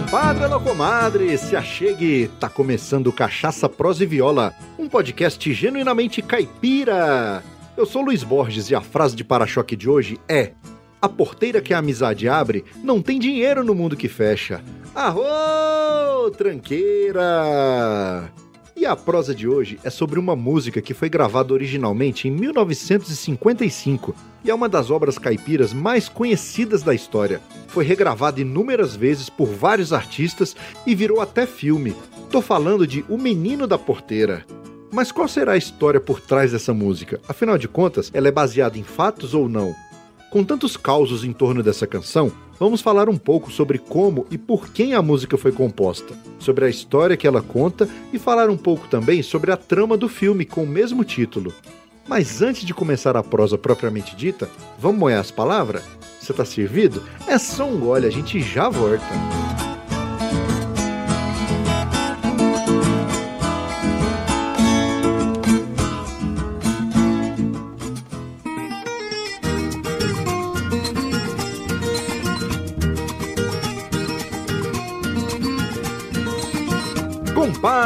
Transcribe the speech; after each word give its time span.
Compadre 0.00 0.46
ou 0.46 0.60
comadre, 0.60 1.36
se 1.36 1.54
achegue, 1.54 2.30
tá 2.40 2.48
começando 2.48 3.12
Cachaça, 3.12 3.68
Prosa 3.68 4.02
e 4.02 4.06
Viola, 4.06 4.54
um 4.78 4.88
podcast 4.88 5.52
genuinamente 5.52 6.22
caipira. 6.22 7.44
Eu 7.76 7.84
sou 7.84 8.00
Luiz 8.00 8.24
Borges 8.24 8.70
e 8.70 8.74
a 8.74 8.80
frase 8.80 9.14
de 9.14 9.22
para-choque 9.22 9.76
de 9.76 9.90
hoje 9.90 10.18
é: 10.26 10.52
A 11.02 11.08
porteira 11.08 11.60
que 11.60 11.74
a 11.74 11.78
amizade 11.78 12.30
abre 12.30 12.64
não 12.82 13.02
tem 13.02 13.18
dinheiro 13.18 13.62
no 13.62 13.74
mundo 13.74 13.94
que 13.94 14.08
fecha. 14.08 14.64
Arro, 14.94 16.30
tranqueira! 16.30 17.20
E 18.80 18.86
a 18.86 18.96
prosa 18.96 19.34
de 19.34 19.46
hoje 19.46 19.78
é 19.84 19.90
sobre 19.90 20.18
uma 20.18 20.34
música 20.34 20.80
que 20.80 20.94
foi 20.94 21.10
gravada 21.10 21.52
originalmente 21.52 22.26
em 22.26 22.30
1955 22.30 24.14
e 24.42 24.50
é 24.50 24.54
uma 24.54 24.70
das 24.70 24.90
obras 24.90 25.18
caipiras 25.18 25.74
mais 25.74 26.08
conhecidas 26.08 26.82
da 26.82 26.94
história. 26.94 27.42
Foi 27.68 27.84
regravada 27.84 28.40
inúmeras 28.40 28.96
vezes 28.96 29.28
por 29.28 29.48
vários 29.48 29.92
artistas 29.92 30.56
e 30.86 30.94
virou 30.94 31.20
até 31.20 31.46
filme. 31.46 31.94
Tô 32.30 32.40
falando 32.40 32.86
de 32.86 33.04
O 33.06 33.18
Menino 33.18 33.66
da 33.66 33.76
Porteira. 33.76 34.46
Mas 34.90 35.12
qual 35.12 35.28
será 35.28 35.52
a 35.52 35.58
história 35.58 36.00
por 36.00 36.18
trás 36.18 36.52
dessa 36.52 36.72
música? 36.72 37.20
Afinal 37.28 37.58
de 37.58 37.68
contas, 37.68 38.10
ela 38.14 38.28
é 38.28 38.32
baseada 38.32 38.78
em 38.78 38.82
fatos 38.82 39.34
ou 39.34 39.46
não? 39.46 39.74
Com 40.30 40.42
tantos 40.42 40.78
causos 40.78 41.22
em 41.22 41.34
torno 41.34 41.62
dessa 41.62 41.86
canção, 41.86 42.32
vamos 42.60 42.82
falar 42.82 43.08
um 43.08 43.16
pouco 43.16 43.50
sobre 43.50 43.78
como 43.78 44.26
e 44.30 44.36
por 44.36 44.68
quem 44.68 44.92
a 44.92 45.00
música 45.00 45.38
foi 45.38 45.50
composta, 45.50 46.14
sobre 46.38 46.66
a 46.66 46.68
história 46.68 47.16
que 47.16 47.26
ela 47.26 47.40
conta 47.40 47.88
e 48.12 48.18
falar 48.18 48.50
um 48.50 48.56
pouco 48.56 48.86
também 48.86 49.22
sobre 49.22 49.50
a 49.50 49.56
trama 49.56 49.96
do 49.96 50.10
filme 50.10 50.44
com 50.44 50.64
o 50.64 50.66
mesmo 50.66 51.02
título. 51.02 51.54
Mas 52.06 52.42
antes 52.42 52.66
de 52.66 52.74
começar 52.74 53.16
a 53.16 53.22
prosa 53.22 53.56
propriamente 53.56 54.14
dita, 54.14 54.46
vamos 54.78 54.98
moer 54.98 55.18
as 55.18 55.30
palavras? 55.30 55.82
Você 56.20 56.34
tá 56.34 56.44
servido? 56.44 57.02
É 57.26 57.38
só 57.38 57.66
um 57.66 57.80
gole, 57.80 58.06
a 58.06 58.10
gente 58.10 58.38
já 58.42 58.68
volta. 58.68 59.69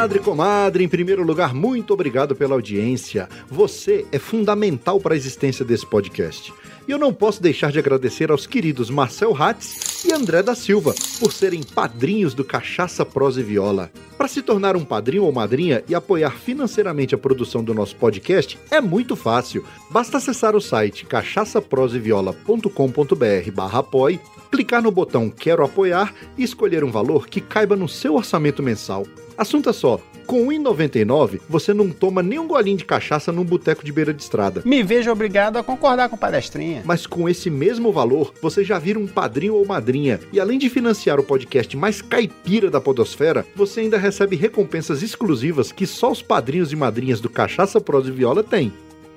Compadre, 0.05 0.19
comadre, 0.19 0.83
em 0.83 0.87
primeiro 0.87 1.23
lugar, 1.23 1.55
muito 1.55 1.91
obrigado 1.91 2.35
pela 2.35 2.53
audiência. 2.53 3.27
Você 3.49 4.05
é 4.11 4.19
fundamental 4.19 4.99
para 4.99 5.15
a 5.15 5.17
existência 5.17 5.65
desse 5.65 5.83
podcast. 5.83 6.53
E 6.87 6.91
eu 6.91 6.99
não 6.99 7.11
posso 7.11 7.41
deixar 7.41 7.71
de 7.71 7.79
agradecer 7.79 8.29
aos 8.29 8.45
queridos 8.45 8.91
Marcel 8.91 9.35
Hatz 9.35 10.05
e 10.05 10.13
André 10.13 10.43
da 10.43 10.53
Silva 10.53 10.93
por 11.19 11.33
serem 11.33 11.63
padrinhos 11.63 12.35
do 12.35 12.45
Cachaça 12.45 13.03
Prosa 13.03 13.39
e 13.39 13.43
Viola. 13.43 13.89
Para 14.15 14.27
se 14.27 14.43
tornar 14.43 14.75
um 14.75 14.85
padrinho 14.85 15.23
ou 15.23 15.31
madrinha 15.31 15.83
e 15.89 15.95
apoiar 15.95 16.37
financeiramente 16.37 17.15
a 17.15 17.17
produção 17.17 17.63
do 17.63 17.73
nosso 17.73 17.95
podcast 17.95 18.59
é 18.69 18.79
muito 18.79 19.15
fácil. 19.15 19.65
Basta 19.89 20.17
acessar 20.17 20.55
o 20.55 20.61
site 20.61 21.03
cachaçaproseviola.com.br 21.07 23.51
barra 23.51 23.79
apoie, 23.79 24.19
clicar 24.51 24.83
no 24.83 24.91
botão 24.91 25.31
Quero 25.31 25.65
Apoiar 25.65 26.13
e 26.37 26.43
escolher 26.43 26.83
um 26.83 26.91
valor 26.91 27.25
que 27.25 27.41
caiba 27.41 27.75
no 27.75 27.89
seu 27.89 28.13
orçamento 28.13 28.61
mensal. 28.61 29.07
Assunto 29.37 29.69
é 29.69 29.73
só, 29.73 29.99
com 30.25 30.47
1,99 30.47 31.39
você 31.47 31.73
não 31.73 31.89
toma 31.89 32.23
nem 32.23 32.39
um 32.39 32.47
golinho 32.47 32.77
de 32.77 32.85
cachaça 32.85 33.31
num 33.31 33.43
boteco 33.43 33.83
de 33.83 33.91
beira 33.91 34.13
de 34.13 34.21
estrada. 34.21 34.61
Me 34.65 34.81
vejo 34.81 35.11
obrigado 35.11 35.57
a 35.57 35.63
concordar 35.63 36.09
com 36.09 36.17
palestrinha. 36.17 36.81
Mas 36.85 37.05
com 37.05 37.29
esse 37.29 37.49
mesmo 37.49 37.91
valor, 37.91 38.33
você 38.41 38.63
já 38.63 38.79
vira 38.79 38.97
um 38.97 39.07
padrinho 39.07 39.55
ou 39.55 39.65
madrinha. 39.65 40.19
E 40.31 40.39
além 40.39 40.57
de 40.57 40.69
financiar 40.69 41.19
o 41.19 41.23
podcast 41.23 41.75
mais 41.77 42.01
caipira 42.01 42.69
da 42.71 42.81
podosfera, 42.81 43.45
você 43.55 43.81
ainda 43.81 43.97
recebe 43.97 44.35
recompensas 44.35 45.03
exclusivas 45.03 45.71
que 45.71 45.85
só 45.85 46.11
os 46.11 46.21
padrinhos 46.21 46.71
e 46.71 46.75
madrinhas 46.75 47.19
do 47.19 47.29
Cachaça 47.29 47.79
Prosa 47.79 48.09
e 48.09 48.11
Viola 48.11 48.43
têm. 48.43 48.73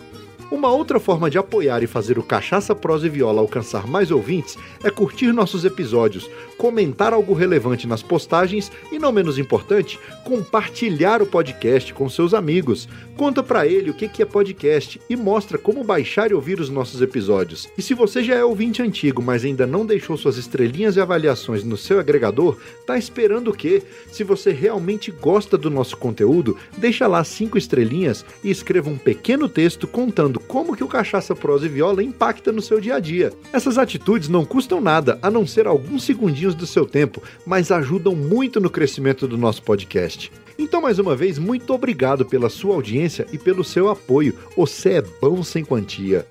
Uma 0.50 0.72
outra 0.72 0.98
forma 0.98 1.28
de 1.28 1.36
apoiar 1.36 1.82
e 1.82 1.86
fazer 1.86 2.18
o 2.18 2.22
Cachaça 2.22 2.74
Prosa 2.74 3.06
e 3.06 3.10
Viola 3.10 3.42
alcançar 3.42 3.86
mais 3.86 4.10
ouvintes 4.10 4.56
é 4.82 4.88
curtir 4.88 5.30
nossos 5.30 5.62
episódios, 5.62 6.28
comentar 6.56 7.12
algo 7.12 7.34
relevante 7.34 7.86
nas 7.86 8.02
postagens 8.02 8.72
e, 8.90 8.98
não 8.98 9.12
menos 9.12 9.38
importante, 9.38 10.00
compartilhar 10.24 11.20
o 11.20 11.26
podcast 11.26 11.92
com 11.92 12.08
seus 12.08 12.32
amigos. 12.32 12.88
Conta 13.14 13.42
para 13.42 13.66
ele 13.66 13.90
o 13.90 13.94
que 13.94 14.22
é 14.22 14.24
podcast 14.24 14.98
e 15.10 15.16
mostra 15.16 15.58
como 15.58 15.84
baixar 15.84 16.30
e 16.30 16.34
ouvir 16.34 16.60
os 16.60 16.70
nossos 16.70 17.02
episódios. 17.02 17.68
E 17.76 17.82
se 17.82 17.92
você 17.92 18.24
já 18.24 18.34
é 18.34 18.44
ouvinte 18.44 18.80
antigo, 18.80 19.20
mas 19.20 19.44
ainda 19.44 19.66
não 19.66 19.84
deixou 19.84 20.16
suas 20.16 20.38
estrelinhas 20.38 20.96
e 20.96 21.00
avaliações 21.00 21.62
no 21.62 21.76
seu 21.76 22.00
agregador, 22.00 22.56
tá 22.86 22.96
esperando 22.96 23.50
o 23.50 23.54
quê? 23.54 23.82
Se 24.10 24.24
você 24.24 24.50
realmente 24.50 25.10
gosta 25.10 25.58
do 25.58 25.68
nosso 25.68 25.96
conteúdo, 25.98 26.56
deixa 26.78 27.06
lá 27.06 27.22
cinco 27.22 27.58
estrelinhas 27.58 28.24
e 28.42 28.50
escreva 28.50 28.88
um 28.88 28.96
pequeno 28.96 29.46
texto 29.46 29.86
contando 29.86 30.37
como 30.38 30.76
que 30.76 30.84
o 30.84 30.88
cachaça, 30.88 31.34
prosa 31.34 31.66
e 31.66 31.68
viola 31.68 32.02
impacta 32.02 32.52
no 32.52 32.62
seu 32.62 32.80
dia 32.80 32.96
a 32.96 33.00
dia. 33.00 33.32
Essas 33.52 33.78
atitudes 33.78 34.28
não 34.28 34.44
custam 34.44 34.80
nada, 34.80 35.18
a 35.22 35.30
não 35.30 35.46
ser 35.46 35.66
alguns 35.66 36.04
segundinhos 36.04 36.54
do 36.54 36.66
seu 36.66 36.86
tempo, 36.86 37.22
mas 37.46 37.70
ajudam 37.70 38.14
muito 38.14 38.60
no 38.60 38.70
crescimento 38.70 39.26
do 39.26 39.38
nosso 39.38 39.62
podcast. 39.62 40.30
Então, 40.58 40.82
mais 40.82 40.98
uma 40.98 41.14
vez, 41.14 41.38
muito 41.38 41.72
obrigado 41.72 42.26
pela 42.26 42.48
sua 42.48 42.74
audiência 42.74 43.26
e 43.32 43.38
pelo 43.38 43.62
seu 43.62 43.88
apoio. 43.88 44.34
Você 44.56 44.94
é 44.94 45.02
bom 45.02 45.42
sem 45.42 45.64
quantia. 45.64 46.26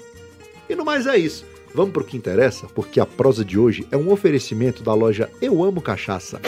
E 0.70 0.76
no 0.76 0.84
mais 0.84 1.08
é 1.08 1.18
isso. 1.18 1.46
Vamos 1.78 1.94
para 1.94 2.02
o 2.02 2.06
que 2.06 2.18
interessa, 2.18 2.66
porque 2.74 3.00
a 3.00 3.06
prosa 3.06 3.46
de 3.46 3.60
hoje 3.60 3.88
é 3.92 3.98
um 3.98 4.12
oferecimento 4.12 4.82
da 4.82 4.96
loja 4.96 5.30
Eu 5.40 5.64
Amo 5.64 5.80
Cachaça. 5.80 6.42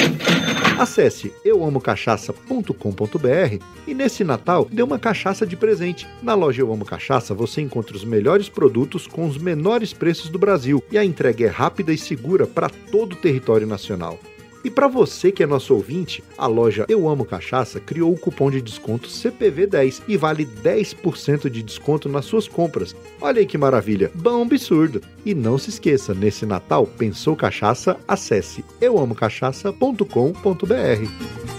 Acesse 0.79 1.31
euamocachaça.com.br 1.45 3.63
e 3.85 3.93
nesse 3.93 4.23
Natal 4.23 4.67
dê 4.71 4.81
uma 4.81 4.97
cachaça 4.97 5.45
de 5.45 5.55
presente. 5.55 6.07
Na 6.23 6.33
loja 6.33 6.63
Eu 6.63 6.73
Amo 6.73 6.83
Cachaça 6.83 7.35
você 7.35 7.61
encontra 7.61 7.95
os 7.95 8.03
melhores 8.03 8.49
produtos 8.49 9.05
com 9.05 9.27
os 9.27 9.37
menores 9.37 9.93
preços 9.93 10.31
do 10.31 10.39
Brasil 10.39 10.83
e 10.91 10.97
a 10.97 11.05
entrega 11.05 11.45
é 11.45 11.49
rápida 11.49 11.93
e 11.93 11.97
segura 11.99 12.47
para 12.47 12.67
todo 12.67 13.13
o 13.13 13.17
território 13.17 13.67
nacional. 13.67 14.17
E 14.63 14.69
para 14.69 14.87
você 14.87 15.31
que 15.31 15.43
é 15.43 15.45
nosso 15.45 15.73
ouvinte, 15.73 16.23
a 16.37 16.47
loja 16.47 16.85
Eu 16.89 17.07
Amo 17.07 17.25
Cachaça 17.25 17.79
criou 17.79 18.13
o 18.13 18.17
cupom 18.17 18.51
de 18.51 18.61
desconto 18.61 19.07
CPV10 19.07 20.01
e 20.07 20.17
vale 20.17 20.45
10% 20.45 21.49
de 21.49 21.63
desconto 21.63 22.09
nas 22.09 22.25
suas 22.25 22.47
compras. 22.47 22.95
Olha 23.21 23.39
aí 23.39 23.45
que 23.45 23.57
maravilha, 23.57 24.11
bom 24.13 24.43
absurdo. 24.43 25.01
E 25.25 25.33
não 25.33 25.57
se 25.57 25.69
esqueça, 25.69 26.13
nesse 26.13 26.45
Natal, 26.45 26.85
pensou 26.85 27.35
cachaça? 27.35 27.97
Acesse 28.07 28.63
euamocachaça.com.br. 28.81 31.58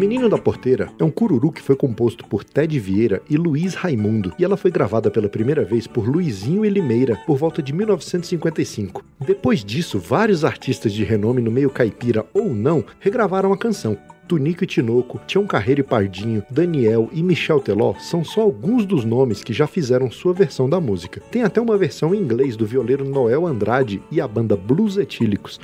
Menino 0.00 0.30
da 0.30 0.38
Porteira 0.38 0.90
é 0.98 1.04
um 1.04 1.10
cururu 1.10 1.52
que 1.52 1.60
foi 1.60 1.76
composto 1.76 2.26
por 2.26 2.42
Ted 2.42 2.80
Vieira 2.80 3.20
e 3.28 3.36
Luiz 3.36 3.74
Raimundo, 3.74 4.32
e 4.38 4.44
ela 4.46 4.56
foi 4.56 4.70
gravada 4.70 5.10
pela 5.10 5.28
primeira 5.28 5.62
vez 5.62 5.86
por 5.86 6.08
Luizinho 6.08 6.64
e 6.64 6.70
Limeira 6.70 7.16
por 7.26 7.36
volta 7.36 7.62
de 7.62 7.70
1955. 7.70 9.04
Depois 9.20 9.62
disso, 9.62 9.98
vários 9.98 10.42
artistas 10.42 10.94
de 10.94 11.04
renome 11.04 11.42
no 11.42 11.50
meio 11.50 11.68
caipira 11.68 12.24
ou 12.32 12.48
não 12.48 12.82
regravaram 12.98 13.52
a 13.52 13.58
canção, 13.58 13.94
Tunico 14.26 14.64
e 14.64 14.66
Tinoco, 14.66 15.20
Tião 15.26 15.46
Carreiro 15.46 15.82
e 15.82 15.84
Pardinho, 15.84 16.42
Daniel 16.50 17.10
e 17.12 17.22
Michel 17.22 17.60
Teló 17.60 17.92
são 17.98 18.24
só 18.24 18.40
alguns 18.40 18.86
dos 18.86 19.04
nomes 19.04 19.44
que 19.44 19.52
já 19.52 19.66
fizeram 19.66 20.10
sua 20.10 20.32
versão 20.32 20.66
da 20.66 20.80
música. 20.80 21.20
Tem 21.30 21.42
até 21.42 21.60
uma 21.60 21.76
versão 21.76 22.14
em 22.14 22.22
inglês 22.22 22.56
do 22.56 22.64
violeiro 22.64 23.04
Noel 23.04 23.46
Andrade 23.46 24.02
e 24.10 24.18
a 24.18 24.26
banda 24.26 24.56
Blues 24.56 24.96
Etílicos. 24.96 25.60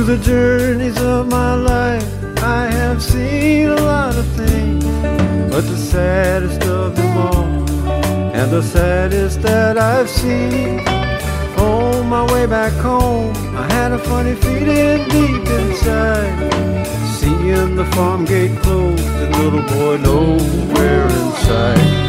Through 0.00 0.16
the 0.16 0.24
journeys 0.24 0.98
of 1.02 1.26
my 1.26 1.54
life, 1.54 2.08
I 2.42 2.68
have 2.68 3.02
seen 3.02 3.68
a 3.68 3.74
lot 3.74 4.16
of 4.16 4.24
things, 4.28 4.82
but 5.52 5.60
the 5.60 5.76
saddest 5.76 6.62
of 6.62 6.96
them 6.96 7.18
all, 7.18 7.44
and 8.34 8.50
the 8.50 8.62
saddest 8.62 9.42
that 9.42 9.76
I've 9.76 10.08
seen 10.08 10.88
On 11.58 12.08
my 12.08 12.24
way 12.32 12.46
back 12.46 12.72
home, 12.80 13.34
I 13.54 13.70
had 13.74 13.92
a 13.92 13.98
funny 13.98 14.36
feeling 14.36 15.06
deep 15.10 15.46
inside. 15.46 16.50
Seeing 17.18 17.76
the 17.76 17.84
farm 17.92 18.24
gate 18.24 18.56
closed 18.62 19.04
and 19.04 19.36
little 19.36 19.66
boy 19.68 19.98
nowhere 19.98 21.08
inside. 21.08 22.00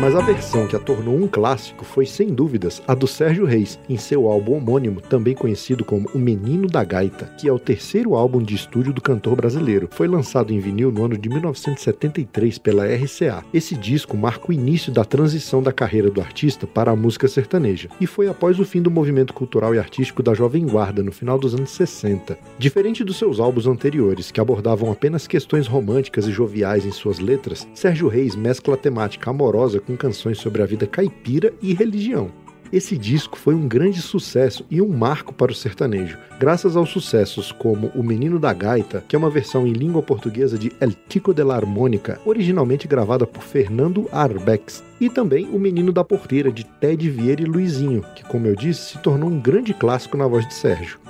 Mas 0.00 0.14
a 0.14 0.20
versão 0.20 0.68
que 0.68 0.76
a 0.76 0.78
tornou 0.78 1.16
um 1.16 1.26
clássico 1.26 1.84
foi, 1.84 2.06
sem 2.06 2.28
dúvidas, 2.28 2.80
a 2.86 2.94
do 2.94 3.08
Sérgio 3.08 3.44
Reis, 3.44 3.80
em 3.88 3.96
seu 3.96 4.28
álbum 4.28 4.54
homônimo, 4.54 5.00
também 5.00 5.34
conhecido 5.34 5.84
como 5.84 6.08
O 6.14 6.18
Menino 6.20 6.68
da 6.68 6.84
Gaita, 6.84 7.24
que 7.36 7.48
é 7.48 7.52
o 7.52 7.58
terceiro 7.58 8.14
álbum 8.14 8.40
de 8.40 8.54
estúdio 8.54 8.92
do 8.92 9.00
cantor 9.00 9.34
brasileiro. 9.34 9.88
Foi 9.90 10.06
lançado 10.06 10.52
em 10.52 10.60
vinil 10.60 10.92
no 10.92 11.04
ano 11.04 11.18
de 11.18 11.28
1973 11.28 12.58
pela 12.58 12.86
RCA. 12.86 13.44
Esse 13.52 13.74
disco 13.74 14.16
marca 14.16 14.50
o 14.50 14.52
início 14.52 14.92
da 14.92 15.04
transição 15.04 15.60
da 15.60 15.72
carreira 15.72 16.08
do 16.08 16.20
artista 16.20 16.64
para 16.64 16.92
a 16.92 16.96
música 16.96 17.26
sertaneja, 17.26 17.88
e 18.00 18.06
foi 18.06 18.28
após 18.28 18.60
o 18.60 18.64
fim 18.64 18.80
do 18.80 18.92
movimento 18.92 19.34
cultural 19.34 19.74
e 19.74 19.80
artístico 19.80 20.22
da 20.22 20.32
Jovem 20.32 20.64
Guarda, 20.64 21.02
no 21.02 21.10
final 21.10 21.40
dos 21.40 21.56
anos 21.56 21.70
60. 21.72 22.38
Diferente 22.56 23.02
dos 23.02 23.18
seus 23.18 23.40
álbuns 23.40 23.66
anteriores, 23.66 24.30
que 24.30 24.40
abordavam 24.40 24.92
apenas 24.92 25.26
questões 25.26 25.66
românticas 25.66 26.28
e 26.28 26.30
joviais 26.30 26.86
em 26.86 26.92
suas 26.92 27.18
letras, 27.18 27.66
Sérgio 27.74 28.06
Reis 28.06 28.36
mescla 28.36 28.74
a 28.74 28.78
temática 28.78 29.30
amorosa 29.30 29.87
com 29.88 29.96
canções 29.96 30.38
sobre 30.38 30.62
a 30.62 30.66
vida 30.66 30.86
caipira 30.86 31.52
e 31.62 31.72
religião. 31.72 32.30
Esse 32.70 32.98
disco 32.98 33.38
foi 33.38 33.54
um 33.54 33.66
grande 33.66 34.02
sucesso 34.02 34.62
e 34.70 34.82
um 34.82 34.88
marco 34.88 35.32
para 35.32 35.50
o 35.50 35.54
sertanejo, 35.54 36.18
graças 36.38 36.76
aos 36.76 36.90
sucessos 36.90 37.50
como 37.50 37.90
O 37.94 38.02
Menino 38.02 38.38
da 38.38 38.52
Gaita, 38.52 39.02
que 39.08 39.16
é 39.16 39.18
uma 39.18 39.30
versão 39.30 39.66
em 39.66 39.72
língua 39.72 40.02
portuguesa 40.02 40.58
de 40.58 40.70
El 40.78 40.92
Tico 41.08 41.32
de 41.32 41.42
la 41.42 41.56
Harmônica, 41.56 42.20
originalmente 42.26 42.86
gravada 42.86 43.26
por 43.26 43.42
Fernando 43.42 44.06
Arbex, 44.12 44.84
e 45.00 45.08
também 45.08 45.48
O 45.48 45.58
Menino 45.58 45.92
da 45.92 46.04
Porteira, 46.04 46.52
de 46.52 46.64
Ted 46.64 47.08
Vieira 47.08 47.40
e 47.40 47.46
Luizinho, 47.46 48.04
que, 48.14 48.22
como 48.24 48.46
eu 48.46 48.54
disse, 48.54 48.92
se 48.92 48.98
tornou 48.98 49.30
um 49.30 49.40
grande 49.40 49.72
clássico 49.72 50.18
na 50.18 50.26
voz 50.26 50.46
de 50.46 50.52
Sérgio. 50.52 51.00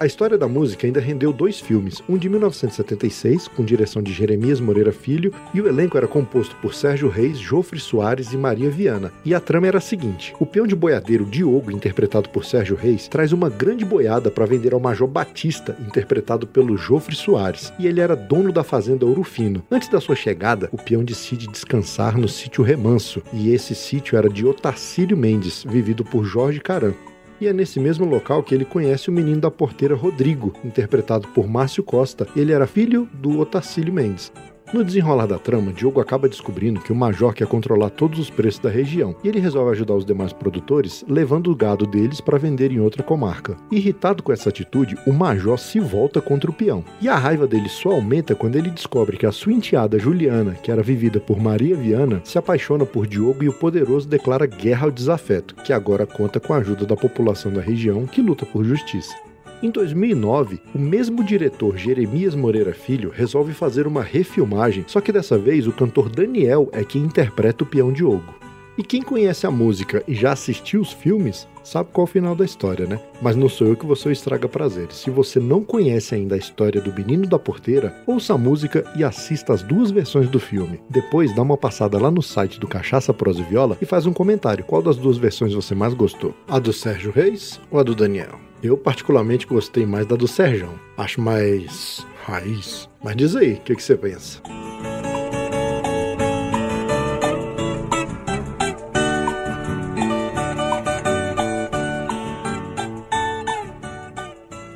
A 0.00 0.06
história 0.06 0.38
da 0.38 0.46
música 0.46 0.86
ainda 0.86 1.00
rendeu 1.00 1.32
dois 1.32 1.58
filmes, 1.58 2.00
um 2.08 2.16
de 2.16 2.28
1976, 2.28 3.48
com 3.48 3.64
direção 3.64 4.00
de 4.00 4.12
Jeremias 4.12 4.60
Moreira 4.60 4.92
Filho, 4.92 5.34
e 5.52 5.60
o 5.60 5.66
elenco 5.66 5.96
era 5.96 6.06
composto 6.06 6.54
por 6.62 6.72
Sérgio 6.72 7.08
Reis, 7.08 7.36
Jofre 7.36 7.80
Soares 7.80 8.32
e 8.32 8.36
Maria 8.36 8.70
Viana. 8.70 9.12
E 9.24 9.34
a 9.34 9.40
trama 9.40 9.66
era 9.66 9.78
a 9.78 9.80
seguinte: 9.80 10.36
o 10.38 10.46
peão 10.46 10.68
de 10.68 10.76
boiadeiro 10.76 11.24
Diogo, 11.24 11.72
interpretado 11.72 12.28
por 12.28 12.44
Sérgio 12.44 12.76
Reis, 12.76 13.08
traz 13.08 13.32
uma 13.32 13.50
grande 13.50 13.84
boiada 13.84 14.30
para 14.30 14.46
vender 14.46 14.72
ao 14.72 14.78
Major 14.78 15.08
Batista, 15.08 15.76
interpretado 15.80 16.46
pelo 16.46 16.76
Jofre 16.76 17.16
Soares, 17.16 17.72
e 17.76 17.88
ele 17.88 18.00
era 18.00 18.14
dono 18.14 18.52
da 18.52 18.62
fazenda 18.62 19.04
Ouro 19.04 19.24
Fino. 19.24 19.64
Antes 19.68 19.88
da 19.88 20.00
sua 20.00 20.14
chegada, 20.14 20.68
o 20.70 20.76
peão 20.76 21.02
decide 21.02 21.48
descansar 21.48 22.16
no 22.16 22.28
sítio 22.28 22.62
Remanso, 22.62 23.20
e 23.32 23.52
esse 23.52 23.74
sítio 23.74 24.16
era 24.16 24.30
de 24.30 24.46
Otacílio 24.46 25.16
Mendes, 25.16 25.64
vivido 25.64 26.04
por 26.04 26.24
Jorge 26.24 26.60
Caran 26.60 26.94
e 27.40 27.46
é 27.46 27.52
nesse 27.52 27.78
mesmo 27.78 28.04
local 28.04 28.42
que 28.42 28.54
ele 28.54 28.64
conhece 28.64 29.08
o 29.08 29.12
menino 29.12 29.40
da 29.40 29.50
porteira 29.50 29.94
Rodrigo, 29.94 30.52
interpretado 30.64 31.28
por 31.28 31.48
Márcio 31.48 31.82
Costa. 31.82 32.26
Ele 32.34 32.52
era 32.52 32.66
filho 32.66 33.08
do 33.12 33.38
Otacílio 33.38 33.92
Mendes. 33.92 34.32
No 34.70 34.84
desenrolar 34.84 35.24
da 35.24 35.38
trama, 35.38 35.72
Diogo 35.72 35.98
acaba 35.98 36.28
descobrindo 36.28 36.80
que 36.80 36.92
o 36.92 36.96
Major 36.96 37.32
quer 37.32 37.46
controlar 37.46 37.88
todos 37.88 38.18
os 38.18 38.28
preços 38.28 38.60
da 38.60 38.68
região 38.68 39.16
e 39.24 39.28
ele 39.28 39.40
resolve 39.40 39.70
ajudar 39.70 39.94
os 39.94 40.04
demais 40.04 40.30
produtores 40.30 41.02
levando 41.08 41.50
o 41.50 41.56
gado 41.56 41.86
deles 41.86 42.20
para 42.20 42.36
vender 42.36 42.70
em 42.70 42.78
outra 42.78 43.02
comarca. 43.02 43.56
Irritado 43.72 44.22
com 44.22 44.30
essa 44.30 44.50
atitude, 44.50 44.94
o 45.06 45.12
Major 45.12 45.58
se 45.58 45.80
volta 45.80 46.20
contra 46.20 46.50
o 46.50 46.54
peão. 46.54 46.84
E 47.00 47.08
a 47.08 47.16
raiva 47.16 47.46
dele 47.46 47.68
só 47.70 47.92
aumenta 47.92 48.34
quando 48.34 48.56
ele 48.56 48.68
descobre 48.68 49.16
que 49.16 49.24
a 49.24 49.32
sua 49.32 49.54
enteada 49.54 49.98
Juliana, 49.98 50.52
que 50.52 50.70
era 50.70 50.82
vivida 50.82 51.18
por 51.18 51.40
Maria 51.40 51.74
Viana, 51.74 52.20
se 52.22 52.36
apaixona 52.36 52.84
por 52.84 53.06
Diogo 53.06 53.42
e 53.42 53.48
o 53.48 53.54
poderoso 53.54 54.06
declara 54.06 54.44
guerra 54.44 54.84
ao 54.84 54.90
desafeto, 54.90 55.54
que 55.64 55.72
agora 55.72 56.06
conta 56.06 56.38
com 56.38 56.52
a 56.52 56.58
ajuda 56.58 56.84
da 56.84 56.94
população 56.94 57.50
da 57.50 57.62
região 57.62 58.06
que 58.06 58.20
luta 58.20 58.44
por 58.44 58.64
justiça. 58.64 59.14
Em 59.60 59.70
2009, 59.70 60.60
o 60.72 60.78
mesmo 60.78 61.24
diretor 61.24 61.76
Jeremias 61.76 62.36
Moreira 62.36 62.72
Filho 62.72 63.10
resolve 63.10 63.52
fazer 63.52 63.88
uma 63.88 64.02
refilmagem, 64.04 64.84
só 64.86 65.00
que 65.00 65.10
dessa 65.10 65.36
vez 65.36 65.66
o 65.66 65.72
cantor 65.72 66.08
Daniel 66.08 66.68
é 66.70 66.84
quem 66.84 67.02
interpreta 67.02 67.64
o 67.64 67.66
peão 67.66 67.92
Diogo. 67.92 68.38
E 68.78 68.84
quem 68.84 69.02
conhece 69.02 69.44
a 69.44 69.50
música 69.50 70.04
e 70.06 70.14
já 70.14 70.30
assistiu 70.30 70.80
os 70.80 70.92
filmes, 70.92 71.48
sabe 71.64 71.90
qual 71.92 72.06
é 72.06 72.08
o 72.08 72.12
final 72.12 72.36
da 72.36 72.44
história, 72.44 72.86
né? 72.86 73.00
Mas 73.20 73.34
não 73.34 73.48
sou 73.48 73.66
eu 73.66 73.76
que 73.76 73.84
você 73.84 74.12
estraga 74.12 74.48
prazer. 74.48 74.92
Se 74.92 75.10
você 75.10 75.40
não 75.40 75.64
conhece 75.64 76.14
ainda 76.14 76.36
a 76.36 76.38
história 76.38 76.80
do 76.80 76.94
Menino 76.94 77.26
da 77.26 77.40
Porteira, 77.40 78.00
ouça 78.06 78.34
a 78.34 78.38
música 78.38 78.84
e 78.94 79.02
assista 79.02 79.52
as 79.52 79.64
duas 79.64 79.90
versões 79.90 80.30
do 80.30 80.38
filme. 80.38 80.80
Depois 80.88 81.34
dá 81.34 81.42
uma 81.42 81.56
passada 81.56 81.98
lá 81.98 82.12
no 82.12 82.22
site 82.22 82.60
do 82.60 82.68
Cachaça 82.68 83.12
Prosa 83.12 83.40
e 83.40 83.42
Viola 83.44 83.76
e 83.82 83.84
faz 83.84 84.06
um 84.06 84.12
comentário. 84.12 84.64
Qual 84.64 84.80
das 84.80 84.96
duas 84.96 85.18
versões 85.18 85.52
você 85.52 85.74
mais 85.74 85.94
gostou? 85.94 86.32
A 86.46 86.60
do 86.60 86.72
Sérgio 86.72 87.10
Reis 87.10 87.60
ou 87.72 87.80
a 87.80 87.82
do 87.82 87.96
Daniel? 87.96 88.47
Eu 88.62 88.76
particularmente 88.76 89.46
gostei 89.46 89.86
mais 89.86 90.06
da 90.06 90.16
do 90.16 90.26
Serjão. 90.26 90.74
Acho 90.96 91.20
mais 91.20 92.04
raiz. 92.24 92.88
Mas 93.02 93.16
diz 93.16 93.36
aí, 93.36 93.54
o 93.54 93.60
que, 93.60 93.76
que 93.76 93.82
você 93.82 93.96
pensa? 93.96 94.40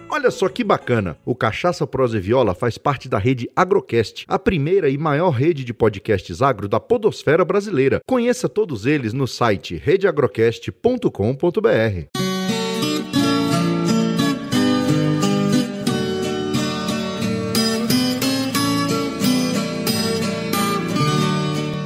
Olha 0.09 0.31
só 0.31 0.49
que 0.49 0.63
bacana! 0.63 1.19
O 1.25 1.35
Cachaça 1.35 1.85
Prosa 1.85 2.17
e 2.17 2.21
Viola 2.21 2.55
faz 2.55 2.79
parte 2.79 3.09
da 3.09 3.19
rede 3.19 3.51
Agrocast, 3.57 4.25
a 4.29 4.39
primeira 4.39 4.89
e 4.89 4.97
maior 4.97 5.31
rede 5.31 5.65
de 5.65 5.75
podcasts 5.75 6.41
agro 6.41 6.69
da 6.69 6.79
podosfera 6.79 7.45
brasileira. 7.45 8.01
Conheça 8.07 8.49
todos 8.49 8.87
eles 8.87 9.13
no 9.13 9.27
site 9.27 9.75
redeagrocast.com.br. 9.75 12.22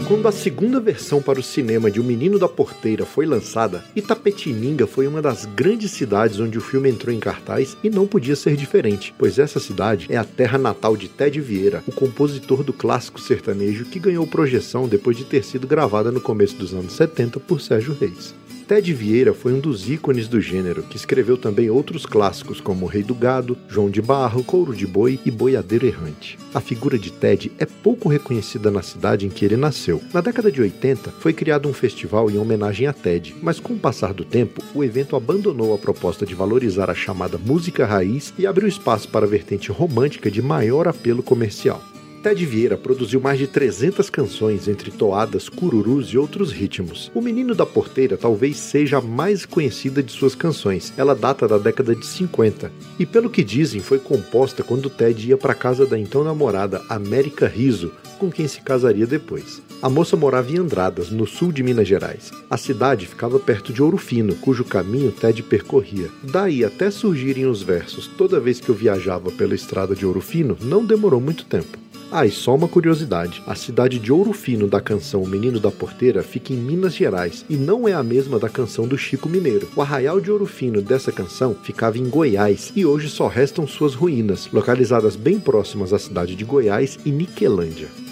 Quando 0.06 0.28
a 0.28 0.32
segunda 0.32 0.78
versão 0.78 1.20
para 1.20 1.40
o 1.40 1.42
cinema 1.42 1.90
de 1.90 2.00
O 2.00 2.04
Menino 2.04 2.38
da 2.38 2.46
Porteira 2.46 3.04
foi 3.04 3.26
lançada, 3.26 3.82
Itapetininga 3.96 4.86
foi 4.86 5.08
uma 5.08 5.20
das 5.20 5.46
grandes 5.46 5.90
cidades 5.90 6.38
onde 6.38 6.56
o 6.56 6.60
filme 6.60 6.88
entrou 6.88 7.12
em 7.12 7.18
cartaz 7.18 7.76
e 7.82 7.90
não 7.90 8.06
podia 8.06 8.36
ser 8.36 8.54
diferente, 8.54 9.12
pois 9.18 9.36
essa 9.36 9.58
cidade 9.58 10.06
é 10.08 10.16
a 10.16 10.22
terra 10.22 10.58
natal 10.58 10.96
de 10.96 11.08
Ted 11.08 11.40
Vieira, 11.40 11.82
o 11.88 11.92
compositor 11.92 12.62
do 12.62 12.72
clássico 12.72 13.20
sertanejo 13.20 13.86
que 13.86 13.98
ganhou 13.98 14.24
projeção 14.28 14.86
depois 14.86 15.16
de 15.16 15.24
ter 15.24 15.42
sido 15.42 15.66
gravada 15.66 16.12
no 16.12 16.20
começo 16.20 16.54
dos 16.54 16.72
anos 16.72 16.92
70 16.92 17.40
por 17.40 17.60
Sérgio 17.60 17.96
Reis. 18.00 18.32
Ted 18.66 18.92
Vieira 18.92 19.32
foi 19.32 19.52
um 19.52 19.60
dos 19.60 19.88
ícones 19.88 20.26
do 20.26 20.40
gênero, 20.40 20.82
que 20.82 20.96
escreveu 20.96 21.36
também 21.36 21.70
outros 21.70 22.04
clássicos 22.04 22.60
como 22.60 22.84
O 22.84 22.88
Rei 22.88 23.04
do 23.04 23.14
Gado, 23.14 23.56
João 23.68 23.88
de 23.88 24.02
Barro, 24.02 24.42
Couro 24.42 24.74
de 24.74 24.84
Boi 24.84 25.20
e 25.24 25.30
Boiadeiro 25.30 25.86
Errante. 25.86 26.36
A 26.52 26.58
figura 26.58 26.98
de 26.98 27.12
Ted 27.12 27.52
é 27.60 27.64
pouco 27.64 28.08
reconhecida 28.08 28.68
na 28.68 28.82
cidade 28.82 29.24
em 29.24 29.28
que 29.28 29.44
ele 29.44 29.56
nasceu. 29.56 30.02
Na 30.12 30.20
década 30.20 30.50
de 30.50 30.60
80, 30.60 31.12
foi 31.20 31.32
criado 31.32 31.68
um 31.68 31.72
festival 31.72 32.28
em 32.28 32.38
homenagem 32.38 32.88
a 32.88 32.92
Ted, 32.92 33.36
mas 33.40 33.60
com 33.60 33.74
o 33.74 33.78
passar 33.78 34.12
do 34.12 34.24
tempo, 34.24 34.60
o 34.74 34.82
evento 34.82 35.14
abandonou 35.14 35.72
a 35.72 35.78
proposta 35.78 36.26
de 36.26 36.34
valorizar 36.34 36.90
a 36.90 36.94
chamada 36.94 37.38
música 37.38 37.86
raiz 37.86 38.34
e 38.36 38.48
abriu 38.48 38.66
espaço 38.66 39.08
para 39.08 39.26
a 39.26 39.28
vertente 39.28 39.70
romântica 39.70 40.28
de 40.28 40.42
maior 40.42 40.88
apelo 40.88 41.22
comercial. 41.22 41.80
Ted 42.26 42.44
Vieira 42.44 42.76
produziu 42.76 43.20
mais 43.20 43.38
de 43.38 43.46
300 43.46 44.10
canções 44.10 44.66
entre 44.66 44.90
toadas, 44.90 45.48
cururus 45.48 46.08
e 46.08 46.18
outros 46.18 46.50
ritmos. 46.50 47.08
O 47.14 47.20
Menino 47.20 47.54
da 47.54 47.64
Porteira 47.64 48.16
talvez 48.16 48.56
seja 48.56 48.98
a 48.98 49.00
mais 49.00 49.46
conhecida 49.46 50.02
de 50.02 50.10
suas 50.10 50.34
canções. 50.34 50.92
Ela 50.96 51.14
data 51.14 51.46
da 51.46 51.56
década 51.56 51.94
de 51.94 52.04
50 52.04 52.72
e, 52.98 53.06
pelo 53.06 53.30
que 53.30 53.44
dizem, 53.44 53.80
foi 53.80 54.00
composta 54.00 54.64
quando 54.64 54.90
Ted 54.90 55.28
ia 55.28 55.36
para 55.36 55.54
casa 55.54 55.86
da 55.86 55.96
então 55.96 56.24
namorada 56.24 56.82
América 56.88 57.46
Riso, 57.46 57.92
com 58.18 58.28
quem 58.28 58.48
se 58.48 58.60
casaria 58.60 59.06
depois. 59.06 59.62
A 59.80 59.88
moça 59.88 60.16
morava 60.16 60.50
em 60.50 60.58
Andradas, 60.58 61.10
no 61.10 61.28
sul 61.28 61.52
de 61.52 61.62
Minas 61.62 61.86
Gerais. 61.86 62.32
A 62.50 62.56
cidade 62.56 63.06
ficava 63.06 63.38
perto 63.38 63.72
de 63.72 63.80
Ouro 63.80 63.98
Fino, 63.98 64.34
cujo 64.34 64.64
caminho 64.64 65.12
Ted 65.12 65.44
percorria. 65.44 66.08
Daí 66.24 66.64
até 66.64 66.90
surgirem 66.90 67.46
os 67.46 67.62
versos 67.62 68.08
Toda 68.08 68.40
vez 68.40 68.60
que 68.60 68.68
eu 68.68 68.74
viajava 68.74 69.30
pela 69.30 69.54
estrada 69.54 69.94
de 69.94 70.04
Ouro 70.04 70.20
Fino, 70.20 70.58
não 70.60 70.84
demorou 70.84 71.20
muito 71.20 71.44
tempo. 71.44 71.85
Ah, 72.10 72.24
e 72.24 72.30
só 72.30 72.54
uma 72.54 72.68
curiosidade: 72.68 73.42
a 73.46 73.54
cidade 73.54 73.98
de 73.98 74.12
Ouro 74.12 74.32
Fino 74.32 74.68
da 74.68 74.80
canção 74.80 75.22
O 75.22 75.28
Menino 75.28 75.58
da 75.58 75.70
Porteira 75.70 76.22
fica 76.22 76.52
em 76.52 76.56
Minas 76.56 76.94
Gerais 76.94 77.44
e 77.48 77.56
não 77.56 77.88
é 77.88 77.92
a 77.92 78.02
mesma 78.02 78.38
da 78.38 78.48
canção 78.48 78.86
do 78.86 78.96
Chico 78.96 79.28
Mineiro. 79.28 79.68
O 79.74 79.82
arraial 79.82 80.20
de 80.20 80.30
Ouro 80.30 80.46
Fino 80.46 80.80
dessa 80.80 81.10
canção 81.10 81.56
ficava 81.62 81.98
em 81.98 82.08
Goiás 82.08 82.72
e 82.76 82.86
hoje 82.86 83.08
só 83.08 83.26
restam 83.26 83.66
suas 83.66 83.94
ruínas, 83.94 84.48
localizadas 84.52 85.16
bem 85.16 85.40
próximas 85.40 85.92
à 85.92 85.98
cidade 85.98 86.36
de 86.36 86.44
Goiás 86.44 86.98
e 87.04 87.10
Niquelândia. 87.10 88.05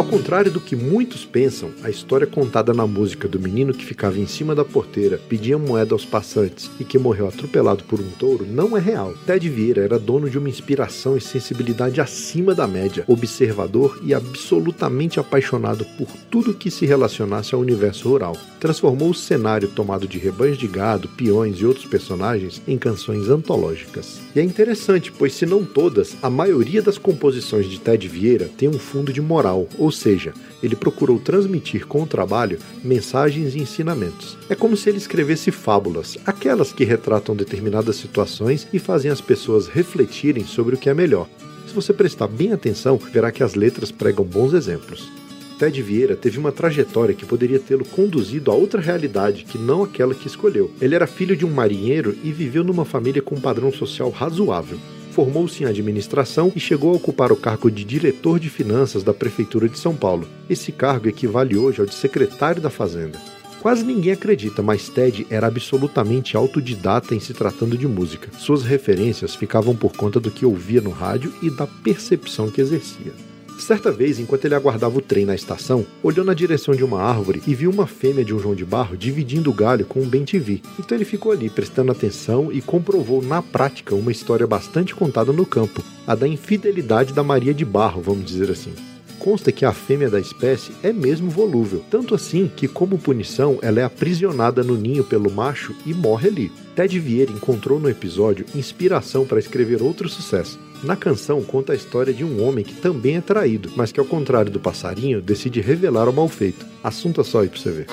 Ao 0.00 0.06
contrário 0.06 0.50
do 0.50 0.62
que 0.62 0.74
muitos 0.74 1.26
pensam, 1.26 1.72
a 1.84 1.90
história 1.90 2.26
contada 2.26 2.72
na 2.72 2.86
música 2.86 3.28
do 3.28 3.38
menino 3.38 3.74
que 3.74 3.84
ficava 3.84 4.18
em 4.18 4.26
cima 4.26 4.54
da 4.54 4.64
porteira, 4.64 5.20
pedia 5.28 5.58
moeda 5.58 5.94
aos 5.94 6.06
passantes 6.06 6.70
e 6.80 6.84
que 6.84 6.98
morreu 6.98 7.28
atropelado 7.28 7.84
por 7.84 8.00
um 8.00 8.08
touro 8.18 8.46
não 8.46 8.74
é 8.78 8.80
real. 8.80 9.12
Ted 9.26 9.46
Vieira 9.50 9.84
era 9.84 9.98
dono 9.98 10.30
de 10.30 10.38
uma 10.38 10.48
inspiração 10.48 11.18
e 11.18 11.20
sensibilidade 11.20 12.00
acima 12.00 12.54
da 12.54 12.66
média, 12.66 13.04
observador 13.06 14.00
e 14.02 14.14
absolutamente 14.14 15.20
apaixonado 15.20 15.84
por 15.98 16.08
tudo 16.30 16.54
que 16.54 16.70
se 16.70 16.86
relacionasse 16.86 17.54
ao 17.54 17.60
universo 17.60 18.08
rural. 18.08 18.38
Transformou 18.58 19.10
o 19.10 19.14
cenário 19.14 19.68
tomado 19.68 20.08
de 20.08 20.18
rebanhos 20.18 20.56
de 20.56 20.66
gado, 20.66 21.08
peões 21.08 21.58
e 21.58 21.66
outros 21.66 21.84
personagens 21.84 22.62
em 22.66 22.78
canções 22.78 23.28
antológicas. 23.28 24.18
E 24.34 24.40
é 24.40 24.42
interessante, 24.42 25.12
pois 25.12 25.34
se 25.34 25.44
não 25.44 25.62
todas, 25.62 26.16
a 26.22 26.30
maioria 26.30 26.80
das 26.80 26.96
composições 26.96 27.68
de 27.68 27.78
Ted 27.78 28.08
Vieira 28.08 28.48
tem 28.56 28.68
um 28.68 28.78
fundo 28.78 29.12
de 29.12 29.20
moral, 29.20 29.68
ou 29.78 29.89
ou 29.90 29.92
seja, 29.92 30.32
ele 30.62 30.76
procurou 30.76 31.18
transmitir 31.18 31.84
com 31.84 32.04
o 32.04 32.06
trabalho 32.06 32.60
mensagens 32.84 33.56
e 33.56 33.58
ensinamentos. 33.58 34.38
É 34.48 34.54
como 34.54 34.76
se 34.76 34.88
ele 34.88 34.98
escrevesse 34.98 35.50
fábulas, 35.50 36.16
aquelas 36.24 36.72
que 36.72 36.84
retratam 36.84 37.34
determinadas 37.34 37.96
situações 37.96 38.68
e 38.72 38.78
fazem 38.78 39.10
as 39.10 39.20
pessoas 39.20 39.66
refletirem 39.66 40.46
sobre 40.46 40.76
o 40.76 40.78
que 40.78 40.88
é 40.88 40.94
melhor. 40.94 41.28
Se 41.66 41.74
você 41.74 41.92
prestar 41.92 42.28
bem 42.28 42.52
atenção, 42.52 42.98
verá 42.98 43.32
que 43.32 43.42
as 43.42 43.56
letras 43.56 43.90
pregam 43.90 44.24
bons 44.24 44.52
exemplos. 44.52 45.10
Ted 45.58 45.82
Vieira 45.82 46.14
teve 46.14 46.38
uma 46.38 46.52
trajetória 46.52 47.14
que 47.14 47.26
poderia 47.26 47.58
tê-lo 47.58 47.84
conduzido 47.84 48.52
a 48.52 48.54
outra 48.54 48.80
realidade 48.80 49.44
que 49.44 49.58
não 49.58 49.82
aquela 49.82 50.14
que 50.14 50.28
escolheu. 50.28 50.70
Ele 50.80 50.94
era 50.94 51.08
filho 51.08 51.36
de 51.36 51.44
um 51.44 51.50
marinheiro 51.50 52.16
e 52.22 52.30
viveu 52.30 52.62
numa 52.62 52.84
família 52.84 53.20
com 53.20 53.34
um 53.34 53.40
padrão 53.40 53.72
social 53.72 54.08
razoável 54.08 54.78
formou-se 55.10 55.62
em 55.62 55.66
administração 55.66 56.52
e 56.54 56.60
chegou 56.60 56.92
a 56.92 56.96
ocupar 56.96 57.30
o 57.32 57.36
cargo 57.36 57.70
de 57.70 57.84
diretor 57.84 58.38
de 58.38 58.48
finanças 58.48 59.02
da 59.02 59.12
Prefeitura 59.12 59.68
de 59.68 59.78
São 59.78 59.94
Paulo. 59.94 60.26
Esse 60.48 60.72
cargo 60.72 61.08
equivale 61.08 61.56
hoje 61.56 61.80
ao 61.80 61.86
de 61.86 61.94
secretário 61.94 62.62
da 62.62 62.70
Fazenda. 62.70 63.18
Quase 63.60 63.84
ninguém 63.84 64.12
acredita, 64.12 64.62
mas 64.62 64.88
Ted 64.88 65.26
era 65.28 65.46
absolutamente 65.46 66.34
autodidata 66.34 67.14
em 67.14 67.20
se 67.20 67.34
tratando 67.34 67.76
de 67.76 67.86
música. 67.86 68.30
Suas 68.38 68.62
referências 68.62 69.34
ficavam 69.34 69.76
por 69.76 69.92
conta 69.92 70.18
do 70.18 70.30
que 70.30 70.46
ouvia 70.46 70.80
no 70.80 70.90
rádio 70.90 71.32
e 71.42 71.50
da 71.50 71.66
percepção 71.66 72.50
que 72.50 72.60
exercia. 72.60 73.12
Certa 73.60 73.92
vez, 73.92 74.18
enquanto 74.18 74.46
ele 74.46 74.54
aguardava 74.54 74.98
o 74.98 75.02
trem 75.02 75.24
na 75.24 75.34
estação, 75.34 75.86
olhou 76.02 76.24
na 76.24 76.34
direção 76.34 76.74
de 76.74 76.82
uma 76.82 77.00
árvore 77.00 77.42
e 77.46 77.54
viu 77.54 77.70
uma 77.70 77.86
fêmea 77.86 78.24
de 78.24 78.34
um 78.34 78.38
João 78.38 78.54
de 78.54 78.64
Barro 78.64 78.96
dividindo 78.96 79.50
o 79.50 79.54
galho 79.54 79.84
com 79.84 80.00
um 80.00 80.08
bem-te-vi. 80.08 80.62
Então 80.78 80.96
ele 80.96 81.04
ficou 81.04 81.30
ali 81.30 81.48
prestando 81.48 81.92
atenção 81.92 82.50
e 82.50 82.60
comprovou 82.60 83.22
na 83.22 83.42
prática 83.42 83.94
uma 83.94 84.10
história 84.10 84.46
bastante 84.46 84.94
contada 84.94 85.32
no 85.32 85.46
campo, 85.46 85.84
a 86.06 86.14
da 86.14 86.26
infidelidade 86.26 87.12
da 87.12 87.22
Maria 87.22 87.54
de 87.54 87.64
Barro, 87.64 88.02
vamos 88.02 88.24
dizer 88.24 88.50
assim 88.50 88.72
consta 89.20 89.52
que 89.52 89.66
a 89.66 89.72
fêmea 89.72 90.08
da 90.08 90.18
espécie 90.18 90.72
é 90.82 90.92
mesmo 90.92 91.30
volúvel, 91.30 91.84
tanto 91.90 92.14
assim 92.14 92.50
que, 92.56 92.66
como 92.66 92.98
punição, 92.98 93.58
ela 93.60 93.78
é 93.78 93.84
aprisionada 93.84 94.64
no 94.64 94.76
ninho 94.76 95.04
pelo 95.04 95.30
macho 95.30 95.76
e 95.84 95.92
morre 95.92 96.28
ali. 96.28 96.52
Ted 96.74 96.98
Vieira 96.98 97.30
encontrou 97.30 97.78
no 97.78 97.90
episódio 97.90 98.46
inspiração 98.54 99.26
para 99.26 99.38
escrever 99.38 99.82
outro 99.82 100.08
sucesso. 100.08 100.58
Na 100.82 100.96
canção 100.96 101.42
conta 101.42 101.72
a 101.72 101.76
história 101.76 102.12
de 102.12 102.24
um 102.24 102.42
homem 102.46 102.64
que 102.64 102.74
também 102.74 103.16
é 103.16 103.20
traído, 103.20 103.70
mas 103.76 103.92
que 103.92 104.00
ao 104.00 104.06
contrário 104.06 104.50
do 104.50 104.58
passarinho, 104.58 105.20
decide 105.20 105.60
revelar 105.60 106.08
o 106.08 106.12
mal 106.12 106.28
feito. 106.28 106.64
Assunto 106.82 107.20
é 107.20 107.24
só 107.24 107.40
aí 107.40 107.48
pra 107.48 107.60
você 107.60 107.70
ver. 107.70 107.86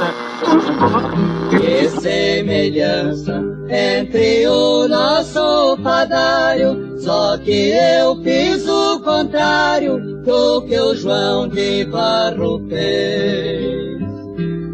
Que 1.50 1.90
semelhança 2.00 3.44
entre 3.70 4.48
o 4.48 4.88
nosso 4.88 5.78
padário, 5.84 6.98
só 7.00 7.38
que 7.38 7.72
eu 7.72 8.22
fiz 8.24 8.66
o 8.68 9.02
contrário 9.02 10.00
do 10.24 10.62
que 10.62 10.80
o 10.80 10.96
João 10.96 11.50
de 11.50 11.84
Barro 11.86 12.66
fez. 12.70 13.98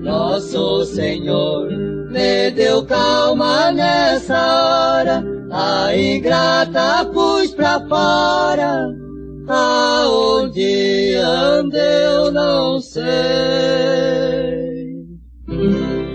Nosso 0.03 0.86
Senhor 0.86 1.67
me 2.12 2.51
deu 2.51 2.86
calma 2.86 3.72
nessa 3.72 4.36
hora, 4.38 5.24
a 5.53 5.95
ingrata 5.95 7.05
pus 7.13 7.51
pra 7.51 7.79
fora. 7.88 8.89
Aonde 9.48 11.15
andeu 11.15 12.31
não 12.31 12.79
sei. 12.79 13.03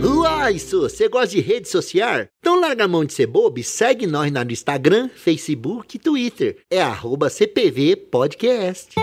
Uai, 0.02 0.54
isso, 0.54 0.80
você 0.80 1.09
gosta 1.09 1.28
de 1.28 1.40
rede 1.40 1.68
social? 1.68 2.26
Então 2.40 2.59
larga 2.61 2.85
a 2.85 2.88
mão 2.88 3.04
de 3.04 3.12
ser 3.12 3.26
bobo 3.26 3.61
e 3.61 3.62
segue 3.62 4.07
nós 4.07 4.33
no 4.33 4.50
Instagram, 4.50 5.09
Facebook 5.14 5.97
e 5.97 6.00
Twitter. 6.00 6.57
É 6.71 6.83
arroba 6.83 7.30
CPV 7.30 7.97
Podcast. 8.11 8.97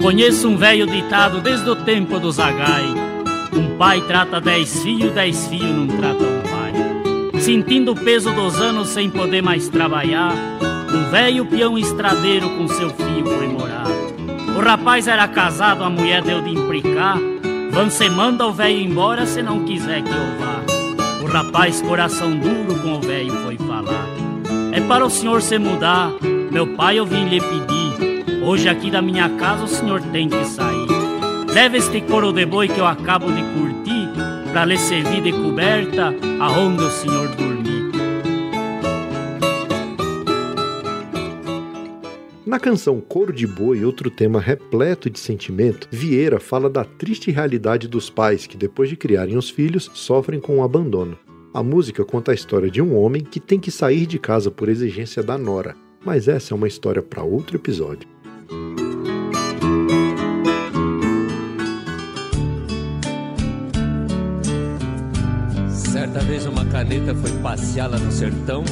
Conheço 0.00 0.48
um 0.48 0.56
velho 0.56 0.86
ditado 0.86 1.40
desde 1.40 1.68
o 1.68 1.76
tempo 1.76 2.20
do 2.20 2.30
Zagai. 2.30 2.84
Um 3.52 3.76
pai 3.78 4.00
trata 4.06 4.40
dez 4.40 4.82
filhos, 4.82 5.12
dez 5.12 5.46
filhos 5.46 5.70
não 5.70 5.86
trata. 5.88 6.31
Sentindo 7.42 7.90
o 7.90 7.96
peso 7.96 8.30
dos 8.30 8.60
anos 8.60 8.90
sem 8.90 9.10
poder 9.10 9.42
mais 9.42 9.68
trabalhar, 9.68 10.32
um 10.94 11.10
velho 11.10 11.44
peão 11.44 11.76
estradeiro 11.76 12.48
com 12.50 12.68
seu 12.68 12.88
filho 12.90 13.26
foi 13.26 13.48
morar. 13.48 13.88
O 14.56 14.60
rapaz 14.60 15.08
era 15.08 15.26
casado, 15.26 15.82
a 15.82 15.90
mulher 15.90 16.22
deu 16.22 16.40
de 16.40 16.50
implicar. 16.50 17.18
Você 17.72 18.08
manda 18.08 18.46
o 18.46 18.52
velho 18.52 18.78
embora 18.78 19.26
se 19.26 19.42
não 19.42 19.64
quiser 19.64 20.04
que 20.04 20.08
eu 20.08 20.38
vá. 20.38 21.24
O 21.24 21.26
rapaz, 21.26 21.82
coração 21.82 22.30
duro, 22.30 22.78
com 22.80 22.98
o 22.98 23.00
velho 23.00 23.32
foi 23.42 23.58
falar. 23.58 24.06
É 24.70 24.80
para 24.80 25.04
o 25.04 25.10
senhor 25.10 25.42
se 25.42 25.58
mudar, 25.58 26.12
meu 26.22 26.68
pai 26.76 27.00
eu 27.00 27.04
vim 27.04 27.24
lhe 27.24 27.40
pedir. 27.40 28.44
Hoje 28.44 28.68
aqui 28.68 28.88
da 28.88 29.02
minha 29.02 29.28
casa 29.30 29.64
o 29.64 29.68
senhor 29.68 30.00
tem 30.12 30.28
que 30.28 30.44
sair. 30.44 30.86
Leva 31.52 31.76
este 31.76 32.02
couro 32.02 32.32
de 32.32 32.46
boi 32.46 32.68
que 32.68 32.78
eu 32.78 32.86
acabo 32.86 33.32
de 33.32 33.42
curtir, 33.42 34.01
pra 34.52 34.66
lhe 34.66 34.76
servir 34.76 35.22
de 35.22 35.32
coberta 35.32 36.14
aonde 36.38 36.84
o 36.84 36.90
senhor 36.90 37.26
dormir. 37.28 37.90
Na 42.44 42.60
canção 42.60 43.00
Couro 43.00 43.32
de 43.32 43.46
Boi, 43.46 43.82
outro 43.82 44.10
tema 44.10 44.38
repleto 44.38 45.08
de 45.08 45.18
sentimento, 45.18 45.88
Vieira 45.90 46.38
fala 46.38 46.68
da 46.68 46.84
triste 46.84 47.30
realidade 47.30 47.88
dos 47.88 48.10
pais 48.10 48.46
que, 48.46 48.58
depois 48.58 48.90
de 48.90 48.96
criarem 48.96 49.38
os 49.38 49.48
filhos, 49.48 49.90
sofrem 49.94 50.38
com 50.38 50.58
o 50.58 50.62
abandono. 50.62 51.18
A 51.54 51.62
música 51.62 52.04
conta 52.04 52.30
a 52.32 52.34
história 52.34 52.70
de 52.70 52.82
um 52.82 52.94
homem 52.94 53.24
que 53.24 53.40
tem 53.40 53.58
que 53.58 53.70
sair 53.70 54.04
de 54.04 54.18
casa 54.18 54.50
por 54.50 54.68
exigência 54.68 55.22
da 55.22 55.38
nora, 55.38 55.74
mas 56.04 56.28
essa 56.28 56.52
é 56.52 56.54
uma 56.54 56.68
história 56.68 57.00
para 57.00 57.22
outro 57.22 57.56
episódio. 57.56 58.06
Certa 66.02 66.18
vez 66.18 66.46
uma 66.46 66.64
caneta 66.64 67.14
foi 67.14 67.30
passear 67.42 67.88
lá 67.88 67.96
no 67.96 68.10
sertão, 68.10 68.64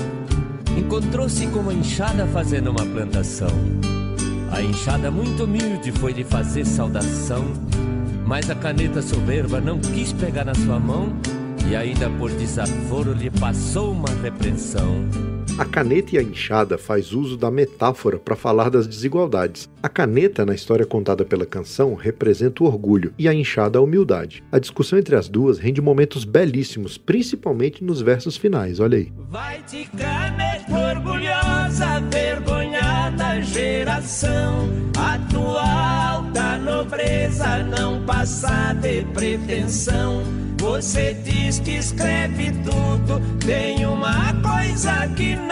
encontrou-se 0.77 1.47
com 1.47 1.61
uma 1.61 1.73
enxada 1.73 2.27
fazendo 2.27 2.73
uma 2.73 2.85
plantação. 2.85 3.53
A 4.51 4.61
enxada 4.61 5.13
muito 5.13 5.45
humilde 5.45 5.93
foi 5.93 6.13
lhe 6.13 6.25
fazer 6.25 6.65
saudação, 6.65 7.45
mas 8.27 8.51
a 8.51 8.55
caneta 8.57 9.01
soberba 9.01 9.61
não 9.61 9.79
quis 9.79 10.13
pegar 10.13 10.45
na 10.45 10.57
sua 10.57 10.81
mão 10.81 11.13
e 11.71 11.77
ainda 11.77 12.11
por 12.11 12.33
desaforo 12.33 13.13
lhe 13.13 13.31
passou 13.31 13.93
uma 13.93 14.11
repreensão. 14.25 15.30
A 15.59 15.65
caneta 15.65 16.15
e 16.15 16.19
a 16.19 16.23
enxada 16.23 16.79
faz 16.79 17.13
uso 17.13 17.37
da 17.37 17.51
metáfora 17.51 18.19
para 18.19 18.35
falar 18.35 18.71
das 18.71 18.87
desigualdades. 18.87 19.69
A 19.83 19.89
caneta, 19.89 20.47
na 20.47 20.55
história 20.55 20.87
contada 20.87 21.25
pela 21.25 21.45
canção, 21.45 21.95
representa 21.95 22.65
o 22.65 22.67
orgulho 22.67 23.13
e 23.19 23.29
a 23.29 23.35
enxada 23.35 23.79
a 23.79 23.83
humildade. 23.83 24.43
A 24.51 24.59
discussão 24.59 24.99
entre 24.99 25.17
as 25.17 25.29
duas 25.29 25.59
rende 25.59 25.81
momentos 25.81 26.25
belíssimos, 26.25 26.97
principalmente 26.97 27.85
nos 27.85 28.01
versos 28.01 28.37
finais. 28.37 28.81
Olha 28.81 28.99
aí. 28.99 29.13
Vai 29.29 29.63
de 29.65 29.85
caneta 29.85 30.97
orgulhosa, 30.97 32.01
vergonhada 33.11 33.43
geração, 33.43 34.69
a 34.97 35.19
tua 35.31 36.11
alta 36.13 36.59
nobreza 36.59 37.59
não 37.65 38.05
passa 38.05 38.73
de 38.75 39.03
pretensão. 39.13 40.23
Você 40.59 41.15
diz 41.25 41.59
que 41.61 41.77
escreve 41.77 42.53
tudo, 42.65 43.21
tem 43.45 43.87
uma 43.87 44.35
coisa 44.43 45.09
que 45.17 45.35
não. 45.37 45.51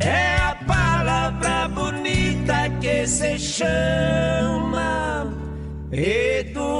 É 0.00 0.36
a 0.36 0.54
palavra 0.66 1.68
bonita 1.68 2.68
que 2.80 3.06
se 3.06 3.38
chama 3.38 5.32
educação. 5.92 6.76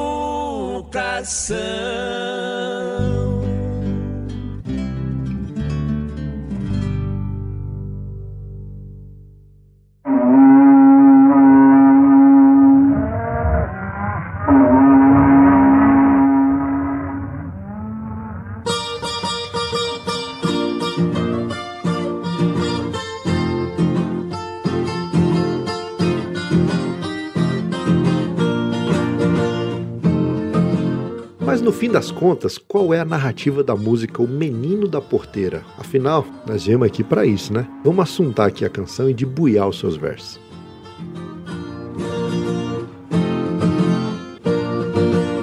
Fim 31.76 31.90
das 31.90 32.10
contas, 32.10 32.56
qual 32.56 32.94
é 32.94 33.00
a 33.00 33.04
narrativa 33.04 33.62
da 33.62 33.76
música 33.76 34.22
O 34.22 34.26
Menino 34.26 34.88
da 34.88 34.98
Porteira? 34.98 35.62
Afinal, 35.78 36.24
nós 36.46 36.64
viemos 36.64 36.86
aqui 36.86 37.04
para 37.04 37.26
isso, 37.26 37.52
né? 37.52 37.68
Vamos 37.84 38.02
assuntar 38.02 38.46
aqui 38.46 38.64
a 38.64 38.70
canção 38.70 39.10
e 39.10 39.14
debuiar 39.14 39.68
os 39.68 39.78
seus 39.78 39.94
versos. 39.94 40.40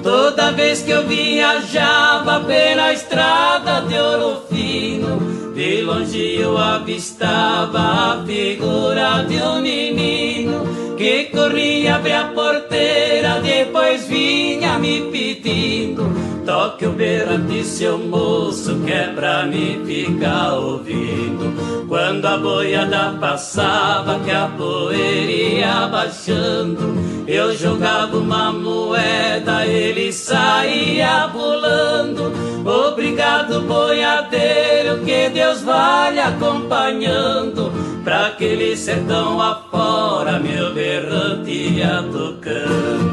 Toda 0.02 0.52
vez 0.54 0.82
que 0.82 0.90
eu 0.90 1.08
viajava 1.08 2.40
pela 2.40 2.92
estrada 2.92 3.82
de 3.82 3.96
ouro 3.96 4.42
fino, 4.50 5.54
de 5.54 5.84
longe 5.84 6.36
eu 6.36 6.58
avistava 6.58 7.80
a 7.80 8.24
figura 8.26 9.24
de 9.30 9.36
um 9.36 9.62
menino 9.62 10.96
que 10.98 11.26
corria 11.26 11.96
abrir 11.96 12.14
a 12.14 12.24
porteira, 12.30 13.40
depois 13.40 14.08
vinha 14.08 14.80
me 14.80 15.12
pedindo. 15.12 16.23
Toque 16.46 16.86
o 16.86 16.92
berrante, 16.92 17.64
seu 17.64 17.98
moço, 17.98 18.76
que 18.86 18.92
é 18.92 19.08
pra 19.08 19.46
me 19.46 19.82
ficar 19.86 20.56
ouvindo. 20.56 21.86
Quando 21.88 22.26
a 22.26 22.38
boiada 22.38 23.16
passava, 23.20 24.20
que 24.20 24.32
a 24.32 24.48
poeira 24.48 25.32
ia 25.32 25.88
baixando, 25.88 26.96
eu 27.26 27.56
jogava 27.56 28.18
uma 28.18 28.52
moeda, 28.52 29.66
ele 29.66 30.12
saía 30.12 31.30
pulando. 31.32 32.34
Obrigado, 32.66 33.62
boiadeiro, 33.62 35.00
que 35.06 35.30
Deus 35.30 35.62
vai 35.62 36.14
lhe 36.14 36.20
acompanhando. 36.20 37.72
Pra 38.04 38.28
aquele 38.28 38.76
sertão 38.76 39.42
afora, 39.42 40.40
meu 40.40 40.74
berrante 40.74 41.52
ia 41.52 42.04
tocando. 42.12 43.13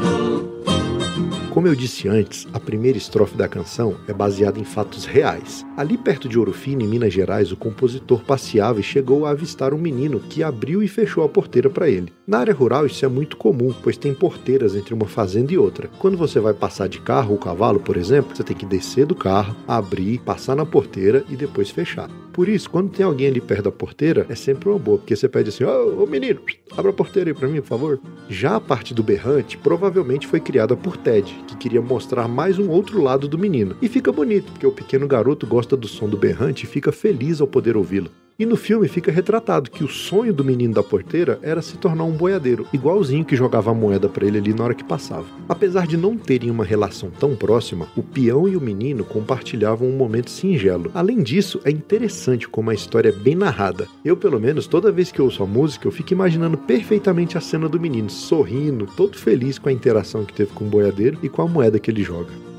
Como 1.51 1.67
eu 1.67 1.75
disse 1.75 2.07
antes, 2.07 2.47
a 2.53 2.59
primeira 2.61 2.97
estrofe 2.97 3.35
da 3.35 3.45
canção 3.45 3.97
é 4.07 4.13
baseada 4.13 4.57
em 4.57 4.63
fatos 4.63 5.03
reais. 5.03 5.65
Ali 5.75 5.97
perto 5.97 6.29
de 6.29 6.39
Ouro 6.39 6.53
Fino, 6.53 6.81
em 6.81 6.87
Minas 6.87 7.11
Gerais, 7.11 7.51
o 7.51 7.57
compositor 7.57 8.23
passeava 8.23 8.79
e 8.79 8.83
chegou 8.83 9.25
a 9.25 9.31
avistar 9.31 9.73
um 9.73 9.77
menino 9.77 10.21
que 10.21 10.43
abriu 10.43 10.81
e 10.81 10.87
fechou 10.87 11.25
a 11.25 11.29
porteira 11.29 11.69
para 11.69 11.89
ele. 11.89 12.13
Na 12.25 12.39
área 12.39 12.53
rural 12.53 12.85
isso 12.85 13.03
é 13.03 13.07
muito 13.09 13.35
comum, 13.35 13.75
pois 13.83 13.97
tem 13.97 14.13
porteiras 14.13 14.77
entre 14.77 14.93
uma 14.93 15.07
fazenda 15.07 15.51
e 15.51 15.57
outra. 15.57 15.89
Quando 15.99 16.15
você 16.15 16.39
vai 16.39 16.53
passar 16.53 16.87
de 16.87 17.01
carro 17.01 17.33
ou 17.33 17.37
cavalo, 17.37 17.81
por 17.81 17.97
exemplo, 17.97 18.33
você 18.33 18.45
tem 18.45 18.55
que 18.55 18.65
descer 18.65 19.05
do 19.05 19.13
carro, 19.13 19.53
abrir, 19.67 20.19
passar 20.19 20.55
na 20.55 20.65
porteira 20.65 21.25
e 21.29 21.35
depois 21.35 21.69
fechar. 21.69 22.09
Por 22.33 22.47
isso, 22.47 22.69
quando 22.69 22.91
tem 22.91 23.05
alguém 23.05 23.27
ali 23.27 23.41
perto 23.41 23.63
da 23.63 23.71
porteira, 23.71 24.25
é 24.29 24.35
sempre 24.35 24.69
uma 24.69 24.79
boa, 24.79 24.97
porque 24.97 25.15
você 25.15 25.27
pede 25.27 25.49
assim: 25.49 25.63
Ô, 25.63 26.03
ô 26.03 26.07
menino, 26.07 26.39
abra 26.75 26.91
a 26.91 26.93
porteira 26.93 27.29
aí 27.29 27.33
pra 27.33 27.47
mim, 27.47 27.61
por 27.61 27.67
favor. 27.67 27.99
Já 28.29 28.55
a 28.55 28.61
parte 28.61 28.93
do 28.93 29.03
berrante 29.03 29.57
provavelmente 29.57 30.27
foi 30.27 30.39
criada 30.39 30.75
por 30.75 30.95
Ted, 30.97 31.31
que 31.47 31.57
queria 31.57 31.81
mostrar 31.81 32.27
mais 32.27 32.57
um 32.57 32.69
outro 32.69 33.01
lado 33.01 33.27
do 33.27 33.37
menino. 33.37 33.75
E 33.81 33.87
fica 33.87 34.11
bonito, 34.11 34.51
porque 34.51 34.67
o 34.67 34.71
pequeno 34.71 35.07
garoto 35.07 35.45
gosta 35.45 35.75
do 35.75 35.87
som 35.87 36.07
do 36.07 36.17
berrante 36.17 36.65
e 36.65 36.67
fica 36.67 36.91
feliz 36.91 37.41
ao 37.41 37.47
poder 37.47 37.75
ouvi-lo. 37.75 38.09
E 38.39 38.45
no 38.45 38.55
filme 38.55 38.87
fica 38.87 39.11
retratado 39.11 39.69
que 39.69 39.83
o 39.83 39.87
sonho 39.87 40.33
do 40.33 40.43
menino 40.43 40.73
da 40.73 40.81
porteira 40.81 41.39
era 41.41 41.61
se 41.61 41.77
tornar 41.77 42.05
um 42.05 42.11
boiadeiro, 42.11 42.67
igualzinho 42.73 43.25
que 43.25 43.35
jogava 43.35 43.71
a 43.71 43.73
moeda 43.73 44.09
para 44.09 44.25
ele 44.25 44.39
ali 44.39 44.53
na 44.53 44.63
hora 44.63 44.73
que 44.73 44.83
passava. 44.83 45.25
Apesar 45.47 45.85
de 45.85 45.95
não 45.95 46.17
terem 46.17 46.49
uma 46.49 46.65
relação 46.65 47.11
tão 47.11 47.35
próxima, 47.35 47.87
o 47.95 48.01
peão 48.01 48.47
e 48.47 48.57
o 48.57 48.61
menino 48.61 49.03
compartilhavam 49.03 49.87
um 49.87 49.95
momento 49.95 50.31
singelo. 50.31 50.91
Além 50.93 51.21
disso, 51.21 51.59
é 51.63 51.69
interessante 51.71 52.47
como 52.47 52.69
a 52.69 52.73
história 52.73 53.09
é 53.09 53.11
bem 53.11 53.35
narrada. 53.35 53.87
Eu, 54.03 54.17
pelo 54.17 54.39
menos, 54.39 54.65
toda 54.65 54.91
vez 54.91 55.11
que 55.11 55.21
ouço 55.21 55.43
a 55.43 55.47
música, 55.47 55.87
eu 55.87 55.91
fico 55.91 56.13
imaginando 56.13 56.57
perfeitamente 56.57 57.37
a 57.37 57.41
cena 57.41 57.69
do 57.69 57.79
menino 57.79 58.09
sorrindo, 58.09 58.87
todo 58.97 59.17
feliz 59.17 59.59
com 59.59 59.69
a 59.69 59.73
interação 59.73 60.25
que 60.25 60.33
teve 60.33 60.51
com 60.51 60.65
o 60.65 60.69
boiadeiro 60.69 61.17
e 61.21 61.29
com 61.29 61.41
a 61.41 61.47
moeda 61.47 61.79
que 61.79 61.91
ele 61.91 62.03
joga. 62.03 62.50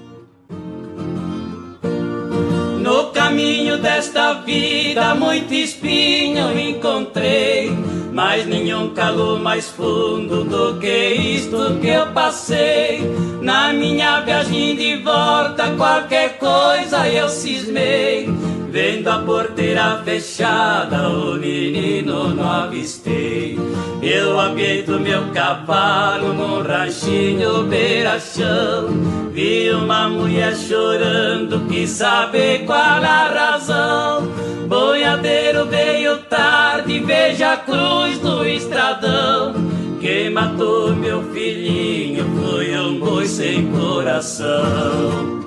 Caminho 3.33 3.79
desta 3.79 4.35
vida, 4.45 5.15
muito 5.15 5.55
espinho 5.55 6.53
encontrei, 6.59 7.73
mas 8.13 8.47
nenhum 8.47 8.91
calor 8.91 9.41
mais 9.41 9.69
fundo 9.69 10.45
do 10.45 10.79
que 10.79 11.15
isto 11.15 11.79
que 11.81 11.89
eu 11.89 12.09
passei. 12.09 13.01
Na 13.41 13.73
minha 13.73 14.21
viagem 14.21 14.77
de 14.77 14.97
volta, 14.99 15.71
qualquer 15.79 16.37
coisa 16.37 17.09
eu 17.09 17.27
cismei. 17.31 18.29
Vendo 18.71 19.09
a 19.09 19.21
porteira 19.21 20.03
fechada, 20.05 21.09
o 21.09 21.37
menino 21.37 22.35
não 22.35 22.51
avistei. 22.51 23.59
Eu 24.03 24.41
aguei 24.41 24.83
do 24.83 24.99
meu 24.99 25.31
cavalo 25.33 26.33
num 26.35 26.61
ranchinho 26.61 27.63
beira-chão. 27.63 28.89
Vi 29.33 29.71
uma 29.71 30.09
mulher 30.09 30.57
chorando, 30.57 31.61
quis 31.69 31.91
saber 31.91 32.65
qual 32.67 32.79
a 32.79 33.29
razão. 33.29 34.27
Boiadeiro 34.67 35.67
veio 35.67 36.19
tarde, 36.25 36.99
veja 36.99 37.53
a 37.53 37.57
cruz 37.59 38.19
do 38.19 38.45
estradão. 38.45 39.55
Quem 40.01 40.31
matou 40.31 40.93
meu 40.97 41.23
filhinho 41.33 42.25
foi 42.41 42.77
um 42.77 42.99
boi 42.99 43.25
sem 43.25 43.71
coração. 43.71 45.42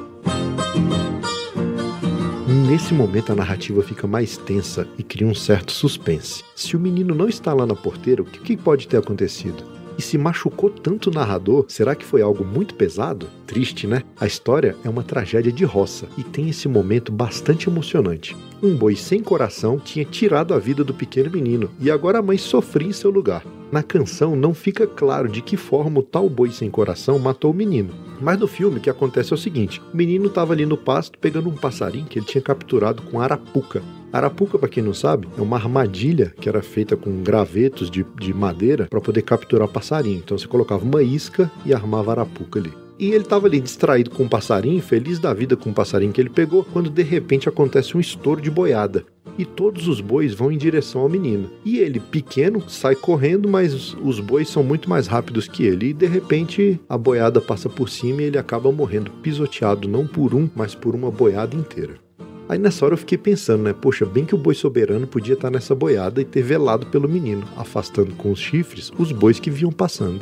Nesse 2.68 2.96
momento 2.96 3.32
a 3.32 3.36
narrativa 3.36 3.84
fica 3.84 4.08
mais 4.08 4.38
tensa 4.38 4.88
e 4.98 5.04
cria 5.04 5.28
um 5.28 5.36
certo 5.36 5.72
suspense. 5.72 6.44
Se 6.56 6.76
o 6.76 6.80
menino 6.80 7.14
não 7.14 7.30
está 7.30 7.54
lá 7.54 7.64
na 7.64 7.76
porteira, 7.76 8.24
o 8.24 8.26
que 8.26 8.58
pode 8.58 8.88
ter 8.88 8.98
acontecido? 8.98 9.64
E 10.00 10.02
se 10.02 10.18
machucou 10.18 10.72
tanto 10.72 11.12
o 11.12 11.14
narrador, 11.14 11.66
será 11.68 11.94
que 11.94 12.04
foi 12.04 12.24
algo 12.24 12.44
muito 12.44 12.74
pesado? 12.74 13.28
Triste, 13.46 13.86
né? 13.86 14.02
A 14.20 14.26
história 14.26 14.76
é 14.84 14.90
uma 14.90 15.04
tragédia 15.04 15.52
de 15.52 15.64
roça 15.64 16.08
e 16.18 16.24
tem 16.24 16.50
esse 16.50 16.68
momento 16.68 17.12
bastante 17.12 17.70
emocionante. 17.70 18.36
Um 18.64 18.76
boi 18.76 18.96
sem 18.96 19.22
coração 19.22 19.78
tinha 19.78 20.04
tirado 20.04 20.52
a 20.52 20.58
vida 20.58 20.84
do 20.84 20.94
pequeno 20.94 21.30
menino 21.30 21.70
e 21.80 21.92
agora 21.92 22.18
a 22.18 22.24
mãe 22.24 22.40
sofria 22.40 22.88
em 22.88 22.94
seu 22.94 23.12
lugar. 23.12 23.44
Na 23.72 23.82
canção 23.82 24.36
não 24.36 24.54
fica 24.54 24.86
claro 24.86 25.28
de 25.28 25.42
que 25.42 25.58
forma 25.58 26.00
o 26.00 26.04
tal 26.04 26.30
boi 26.30 26.52
sem 26.52 26.70
coração 26.70 27.18
matou 27.18 27.52
o 27.52 27.54
menino. 27.54 27.94
Mas 28.22 28.40
no 28.40 28.48
filme 28.48 28.78
o 28.78 28.82
que 28.82 28.90
acontece 28.90 29.34
é 29.34 29.36
o 29.36 29.38
seguinte: 29.38 29.82
o 29.94 29.98
menino 29.98 30.28
estava 30.28 30.54
ali 30.54 30.66
no 30.66 30.78
pasto 30.78 31.18
pegando 31.20 31.50
um 31.50 31.56
passarinho 31.56 32.06
que 32.06 32.20
ele 32.20 32.26
tinha 32.26 32.42
capturado 32.42 33.02
com 33.02 33.20
arapuca. 33.20 33.82
Arapuca, 34.14 34.58
para 34.58 34.70
quem 34.70 34.82
não 34.82 34.94
sabe, 34.94 35.28
é 35.38 35.42
uma 35.42 35.58
armadilha 35.58 36.34
que 36.40 36.48
era 36.48 36.62
feita 36.62 36.96
com 36.96 37.22
gravetos 37.22 37.92
de, 37.92 38.06
de 38.18 38.34
madeira 38.34 38.88
para 38.90 39.02
poder 39.02 39.24
capturar 39.24 39.68
passarinho. 39.68 40.20
Então 40.24 40.38
você 40.38 40.48
colocava 40.48 40.86
uma 40.86 41.04
isca 41.04 41.52
e 41.66 41.74
armava 41.74 42.12
arapuca 42.12 42.60
ali. 42.60 42.85
E 42.98 43.08
ele 43.12 43.24
estava 43.24 43.48
ali 43.48 43.60
distraído 43.60 44.10
com 44.10 44.24
um 44.24 44.30
passarinho, 44.30 44.82
feliz 44.82 45.20
da 45.20 45.34
vida 45.34 45.58
com 45.58 45.70
o 45.70 45.74
passarinho 45.74 46.14
que 46.14 46.22
ele 46.22 46.30
pegou, 46.30 46.64
quando 46.64 46.90
de 46.90 47.04
repente 47.04 47.50
acontece 47.50 47.98
um 47.98 48.00
estouro 48.00 48.42
de 48.42 48.50
boiada. 48.50 49.06
E 49.38 49.44
todos 49.44 49.90
os 49.90 50.00
bois 50.00 50.34
vão 50.34 50.50
em 50.50 50.58
direção 50.58 51.02
ao 51.02 51.10
menino. 51.10 51.50
E 51.66 51.78
ele, 51.80 52.00
pequeno, 52.00 52.64
sai 52.70 52.96
correndo, 52.96 53.50
mas 53.50 53.94
os 54.02 54.22
bois 54.22 54.48
são 54.48 54.64
muito 54.64 54.90
mais 54.90 55.08
rápidos 55.08 55.46
que 55.46 55.66
ele. 55.66 55.88
E 55.88 55.94
de 55.94 56.06
repente 56.06 56.80
a 56.88 56.98
boiada 56.98 57.42
passa 57.42 57.68
por 57.68 57.90
cima 57.90 58.22
e 58.22 58.26
ele 58.26 58.38
acaba 58.38 58.72
morrendo, 58.72 59.12
pisoteado 59.22 59.90
não 59.90 60.08
por 60.08 60.34
um, 60.34 60.50
mas 60.56 60.74
por 60.74 60.96
uma 60.96 61.12
boiada 61.12 61.54
inteira. 61.54 61.96
Aí 62.48 62.60
nessa 62.60 62.86
hora 62.86 62.94
eu 62.94 62.98
fiquei 62.98 63.18
pensando, 63.18 63.64
né? 63.64 63.74
Poxa, 63.74 64.06
bem 64.06 64.24
que 64.24 64.36
o 64.36 64.38
boi 64.38 64.54
soberano 64.54 65.08
podia 65.08 65.34
estar 65.34 65.50
nessa 65.50 65.74
boiada 65.74 66.22
e 66.22 66.26
ter 66.26 66.44
velado 66.44 66.86
pelo 66.86 67.10
menino, 67.10 67.44
afastando 67.58 68.14
com 68.14 68.32
os 68.32 68.40
chifres 68.40 68.92
os 68.98 69.12
bois 69.12 69.40
que 69.40 69.50
vinham 69.50 69.72
passando. 69.72 70.22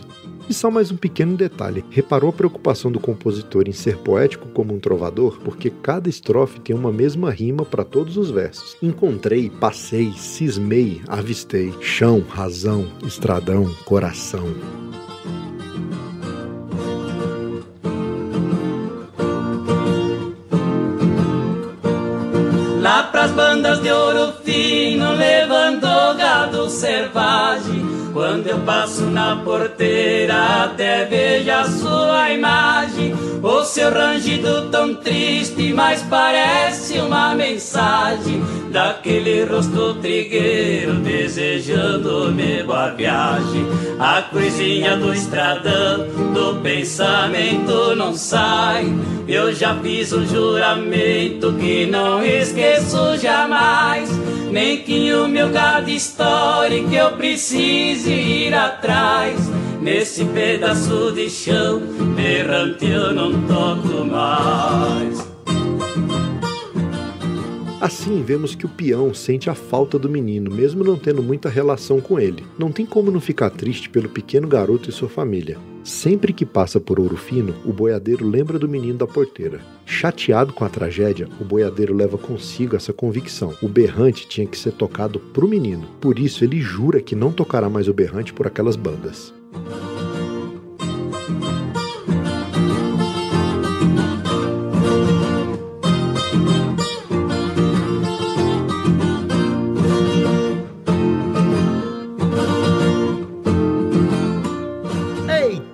E 0.49 0.53
só 0.53 0.69
mais 0.69 0.91
um 0.91 0.97
pequeno 0.97 1.37
detalhe: 1.37 1.85
reparou 1.89 2.29
a 2.29 2.33
preocupação 2.33 2.91
do 2.91 2.99
compositor 2.99 3.63
em 3.67 3.71
ser 3.71 3.97
poético 3.97 4.47
como 4.49 4.73
um 4.73 4.79
trovador? 4.79 5.39
Porque 5.43 5.69
cada 5.69 6.09
estrofe 6.09 6.59
tem 6.59 6.75
uma 6.75 6.91
mesma 6.91 7.31
rima 7.31 7.63
para 7.63 7.83
todos 7.83 8.17
os 8.17 8.29
versos. 8.29 8.75
Encontrei, 8.81 9.49
passei, 9.49 10.11
cismei, 10.13 11.01
avistei, 11.07 11.73
chão, 11.81 12.23
razão, 12.27 12.87
estradão, 13.05 13.73
coração. 13.85 14.47
Lá 22.81 23.03
pras 23.03 23.31
bandas 23.31 23.81
de 23.81 23.89
ouro 23.89 24.33
fino 24.43 25.13
levantou 25.13 26.15
gado 26.17 26.69
selvagem 26.69 28.02
Quando 28.13 28.45
eu 28.45 28.59
passo 28.59 29.01
na 29.05 29.37
porteira 29.37 30.65
até 30.65 31.03
vejo 31.05 31.49
a 31.49 31.63
sua 31.63 32.31
imagem. 32.31 33.15
O 33.41 33.63
seu 33.65 33.91
rangido 33.91 34.69
tão 34.69 34.93
triste, 34.93 35.73
mas 35.73 36.03
parece 36.03 36.99
uma 36.99 37.33
mensagem. 37.33 38.43
Daquele 38.71 39.43
rosto 39.45 39.95
trigueiro 39.95 40.93
desejando-me 40.99 42.63
boa 42.63 42.91
viagem. 42.91 43.65
A 43.99 44.21
coisinha 44.21 44.95
do 44.95 45.11
estradão, 45.11 46.07
do 46.33 46.61
pensamento 46.61 47.95
não 47.95 48.15
sai. 48.15 48.85
Eu 49.27 49.53
já 49.53 49.75
fiz 49.75 50.13
um 50.13 50.25
juramento 50.25 51.53
que 51.53 51.85
não 51.87 52.23
esqueço 52.23 53.17
jamais. 53.17 54.09
Nem 54.51 54.83
que 54.83 55.11
o 55.13 55.27
meu 55.27 55.49
gado 55.49 55.89
histórico 55.89 56.93
eu 56.93 57.13
precise 57.13 58.02
ir 58.11 58.53
atrás 58.53 59.37
Nesse 59.81 60.23
pedaço 60.25 61.11
de 61.11 61.29
chão, 61.29 61.81
errante 62.17 62.85
eu 62.85 63.13
não 63.13 63.31
toco 63.47 64.05
mais 64.05 65.33
Assim, 67.83 68.23
vemos 68.23 68.55
que 68.55 68.65
o 68.65 68.69
peão 68.69 69.13
sente 69.13 69.49
a 69.49 69.53
falta 69.53 69.99
do 69.99 70.07
menino, 70.07 70.49
mesmo 70.49 70.85
não 70.85 70.95
tendo 70.95 71.21
muita 71.21 71.49
relação 71.49 71.99
com 71.99 72.17
ele. 72.17 72.45
Não 72.57 72.71
tem 72.71 72.85
como 72.85 73.11
não 73.11 73.19
ficar 73.19 73.49
triste 73.49 73.89
pelo 73.89 74.07
pequeno 74.07 74.47
garoto 74.47 74.89
e 74.89 74.93
sua 74.93 75.09
família. 75.09 75.57
Sempre 75.83 76.31
que 76.31 76.45
passa 76.45 76.79
por 76.79 76.97
Ouro 76.97 77.17
Fino, 77.17 77.53
o 77.65 77.73
boiadeiro 77.73 78.25
lembra 78.25 78.57
do 78.57 78.69
menino 78.69 78.97
da 78.97 79.05
porteira. 79.05 79.59
Chateado 79.85 80.53
com 80.53 80.63
a 80.63 80.69
tragédia, 80.69 81.27
o 81.41 81.43
boiadeiro 81.43 81.93
leva 81.93 82.17
consigo 82.17 82.75
essa 82.75 82.93
convicção. 82.93 83.53
O 83.61 83.67
berrante 83.67 84.25
tinha 84.27 84.47
que 84.47 84.57
ser 84.57 84.71
tocado 84.71 85.19
pro 85.19 85.47
menino. 85.47 85.85
Por 85.99 86.17
isso, 86.17 86.43
ele 86.45 86.61
jura 86.61 87.01
que 87.01 87.15
não 87.15 87.33
tocará 87.33 87.69
mais 87.69 87.89
o 87.89 87.93
berrante 87.93 88.31
por 88.31 88.47
aquelas 88.47 88.77
bandas. 88.77 89.33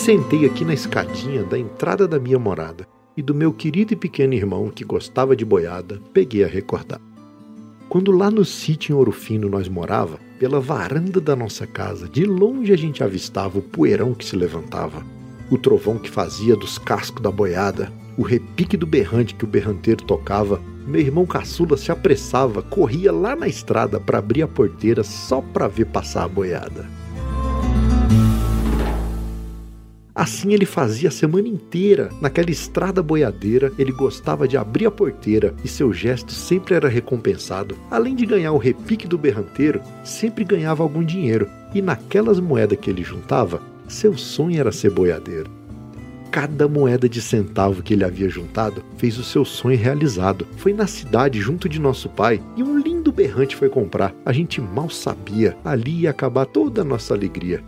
sentei 0.00 0.46
aqui 0.46 0.64
na 0.64 0.72
escadinha 0.72 1.44
da 1.44 1.58
entrada 1.58 2.08
da 2.08 2.18
minha 2.18 2.38
morada 2.38 2.88
e 3.14 3.20
do 3.20 3.34
meu 3.34 3.52
querido 3.52 3.92
e 3.92 3.96
pequeno 3.96 4.32
irmão 4.32 4.70
que 4.70 4.82
gostava 4.82 5.36
de 5.36 5.44
boiada, 5.44 6.00
peguei 6.14 6.42
a 6.42 6.48
recordar. 6.48 6.98
Quando 7.86 8.10
lá 8.10 8.30
no 8.30 8.42
sítio 8.42 8.94
em 8.94 8.96
Ouro 8.96 9.12
Fino 9.12 9.46
nós 9.46 9.68
morava, 9.68 10.18
pela 10.38 10.58
varanda 10.58 11.20
da 11.20 11.36
nossa 11.36 11.66
casa, 11.66 12.08
de 12.08 12.24
longe 12.24 12.72
a 12.72 12.78
gente 12.78 13.04
avistava 13.04 13.58
o 13.58 13.62
poeirão 13.62 14.14
que 14.14 14.24
se 14.24 14.34
levantava, 14.34 15.04
o 15.50 15.58
trovão 15.58 15.98
que 15.98 16.08
fazia 16.08 16.56
dos 16.56 16.78
cascos 16.78 17.20
da 17.20 17.30
boiada, 17.30 17.92
o 18.16 18.22
repique 18.22 18.78
do 18.78 18.86
berrante 18.86 19.34
que 19.34 19.44
o 19.44 19.48
berranteiro 19.48 20.02
tocava. 20.04 20.62
Meu 20.86 21.02
irmão 21.02 21.26
caçula 21.26 21.76
se 21.76 21.92
apressava, 21.92 22.62
corria 22.62 23.12
lá 23.12 23.36
na 23.36 23.48
estrada 23.48 24.00
para 24.00 24.16
abrir 24.16 24.40
a 24.40 24.48
porteira 24.48 25.04
só 25.04 25.42
para 25.42 25.68
ver 25.68 25.88
passar 25.88 26.24
a 26.24 26.28
boiada. 26.28 26.99
Assim 30.14 30.52
ele 30.52 30.66
fazia 30.66 31.08
a 31.08 31.12
semana 31.12 31.48
inteira. 31.48 32.10
Naquela 32.20 32.50
estrada 32.50 33.02
boiadeira, 33.02 33.72
ele 33.78 33.92
gostava 33.92 34.48
de 34.48 34.56
abrir 34.56 34.86
a 34.86 34.90
porteira 34.90 35.54
e 35.64 35.68
seu 35.68 35.92
gesto 35.92 36.32
sempre 36.32 36.74
era 36.74 36.88
recompensado. 36.88 37.76
Além 37.90 38.14
de 38.14 38.26
ganhar 38.26 38.52
o 38.52 38.58
repique 38.58 39.06
do 39.06 39.18
berranteiro, 39.18 39.80
sempre 40.04 40.44
ganhava 40.44 40.82
algum 40.82 41.04
dinheiro. 41.04 41.48
E 41.74 41.80
naquelas 41.80 42.40
moedas 42.40 42.78
que 42.78 42.90
ele 42.90 43.04
juntava, 43.04 43.62
seu 43.88 44.16
sonho 44.16 44.58
era 44.58 44.72
ser 44.72 44.90
boiadeiro. 44.90 45.60
Cada 46.30 46.68
moeda 46.68 47.08
de 47.08 47.20
centavo 47.20 47.82
que 47.82 47.92
ele 47.92 48.04
havia 48.04 48.28
juntado 48.28 48.84
fez 48.96 49.18
o 49.18 49.24
seu 49.24 49.44
sonho 49.44 49.76
realizado. 49.76 50.46
Foi 50.58 50.72
na 50.72 50.86
cidade, 50.86 51.40
junto 51.40 51.68
de 51.68 51.80
nosso 51.80 52.08
pai, 52.08 52.40
e 52.56 52.62
um 52.62 52.78
lindo 52.78 53.10
berrante 53.10 53.56
foi 53.56 53.68
comprar. 53.68 54.14
A 54.24 54.32
gente 54.32 54.60
mal 54.60 54.88
sabia, 54.88 55.56
ali 55.64 56.02
ia 56.02 56.10
acabar 56.10 56.46
toda 56.46 56.82
a 56.82 56.84
nossa 56.84 57.14
alegria. 57.14 57.64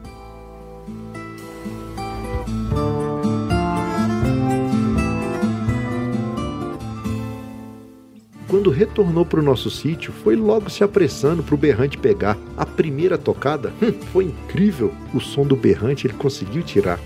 Quando 8.63 8.71
retornou 8.71 9.27
para 9.27 9.41
o 9.41 9.43
nosso 9.43 9.69
sítio, 9.69 10.13
foi 10.23 10.37
logo 10.37 10.71
se 10.71 10.85
apressando 10.85 11.43
para 11.43 11.57
o 11.57 11.59
berrante 11.59 11.99
pegar. 11.99 12.39
A 12.57 12.65
primeira 12.65 13.19
tocada 13.19 13.73
hum, 13.83 13.93
foi 14.13 14.27
incrível. 14.27 14.95
O 15.13 15.19
som 15.19 15.45
do 15.45 15.57
berrante 15.57 16.07
ele 16.07 16.15
conseguiu 16.15 16.63
tirar. 16.63 17.01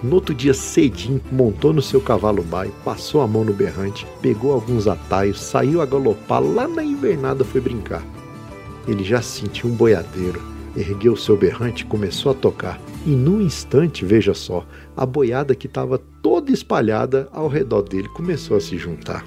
No 0.00 0.14
outro 0.14 0.32
dia 0.32 0.54
cedinho, 0.54 1.20
montou 1.32 1.72
no 1.72 1.82
seu 1.82 2.00
cavalo 2.00 2.40
baio, 2.40 2.72
passou 2.84 3.20
a 3.20 3.26
mão 3.26 3.42
no 3.42 3.52
berrante, 3.52 4.06
pegou 4.20 4.52
alguns 4.52 4.86
atalhos, 4.86 5.40
saiu 5.40 5.82
a 5.82 5.86
galopar, 5.86 6.40
lá 6.40 6.68
na 6.68 6.84
invernada 6.84 7.44
foi 7.44 7.60
brincar. 7.60 8.04
Ele 8.86 9.02
já 9.02 9.20
sentiu 9.20 9.70
um 9.70 9.74
boiadeiro, 9.74 10.40
ergueu 10.76 11.16
seu 11.16 11.36
berrante 11.36 11.82
e 11.82 11.86
começou 11.86 12.30
a 12.30 12.34
tocar. 12.36 12.80
E 13.04 13.10
num 13.10 13.40
instante, 13.40 14.04
veja 14.04 14.34
só, 14.34 14.64
a 14.96 15.04
boiada 15.04 15.52
que 15.52 15.66
estava 15.66 15.98
toda 15.98 16.52
espalhada 16.52 17.28
ao 17.32 17.48
redor 17.48 17.82
dele 17.82 18.06
começou 18.10 18.56
a 18.56 18.60
se 18.60 18.78
juntar. 18.78 19.24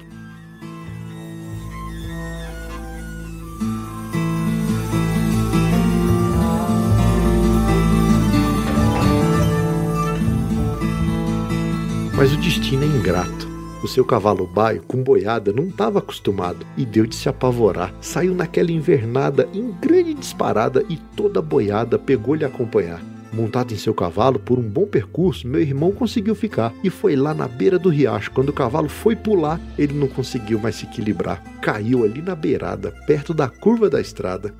Mas 12.16 12.32
o 12.32 12.36
destino 12.38 12.82
é 12.82 12.86
ingrato. 12.86 13.46
O 13.82 13.86
seu 13.86 14.02
cavalo 14.02 14.46
baio, 14.46 14.82
com 14.84 15.02
boiada, 15.02 15.52
não 15.52 15.68
estava 15.68 15.98
acostumado 15.98 16.64
e 16.74 16.86
deu 16.86 17.04
de 17.04 17.14
se 17.14 17.28
apavorar. 17.28 17.92
Saiu 18.00 18.34
naquela 18.34 18.72
invernada 18.72 19.46
em 19.52 19.70
grande 19.70 20.14
disparada 20.14 20.82
e 20.88 20.96
toda 20.96 21.40
a 21.40 21.42
boiada 21.42 21.98
pegou-lhe 21.98 22.42
acompanhar. 22.42 23.02
Montado 23.34 23.74
em 23.74 23.76
seu 23.76 23.92
cavalo 23.92 24.38
por 24.38 24.58
um 24.58 24.62
bom 24.62 24.86
percurso, 24.86 25.46
meu 25.46 25.60
irmão 25.60 25.92
conseguiu 25.92 26.34
ficar 26.34 26.72
e 26.82 26.88
foi 26.88 27.14
lá 27.16 27.34
na 27.34 27.46
beira 27.46 27.78
do 27.78 27.90
riacho. 27.90 28.30
Quando 28.30 28.48
o 28.48 28.54
cavalo 28.54 28.88
foi 28.88 29.14
pular, 29.14 29.60
ele 29.76 29.92
não 29.92 30.08
conseguiu 30.08 30.58
mais 30.58 30.76
se 30.76 30.86
equilibrar. 30.86 31.42
Caiu 31.60 32.02
ali 32.02 32.22
na 32.22 32.34
beirada, 32.34 32.92
perto 33.06 33.34
da 33.34 33.46
curva 33.46 33.90
da 33.90 34.00
estrada 34.00 34.54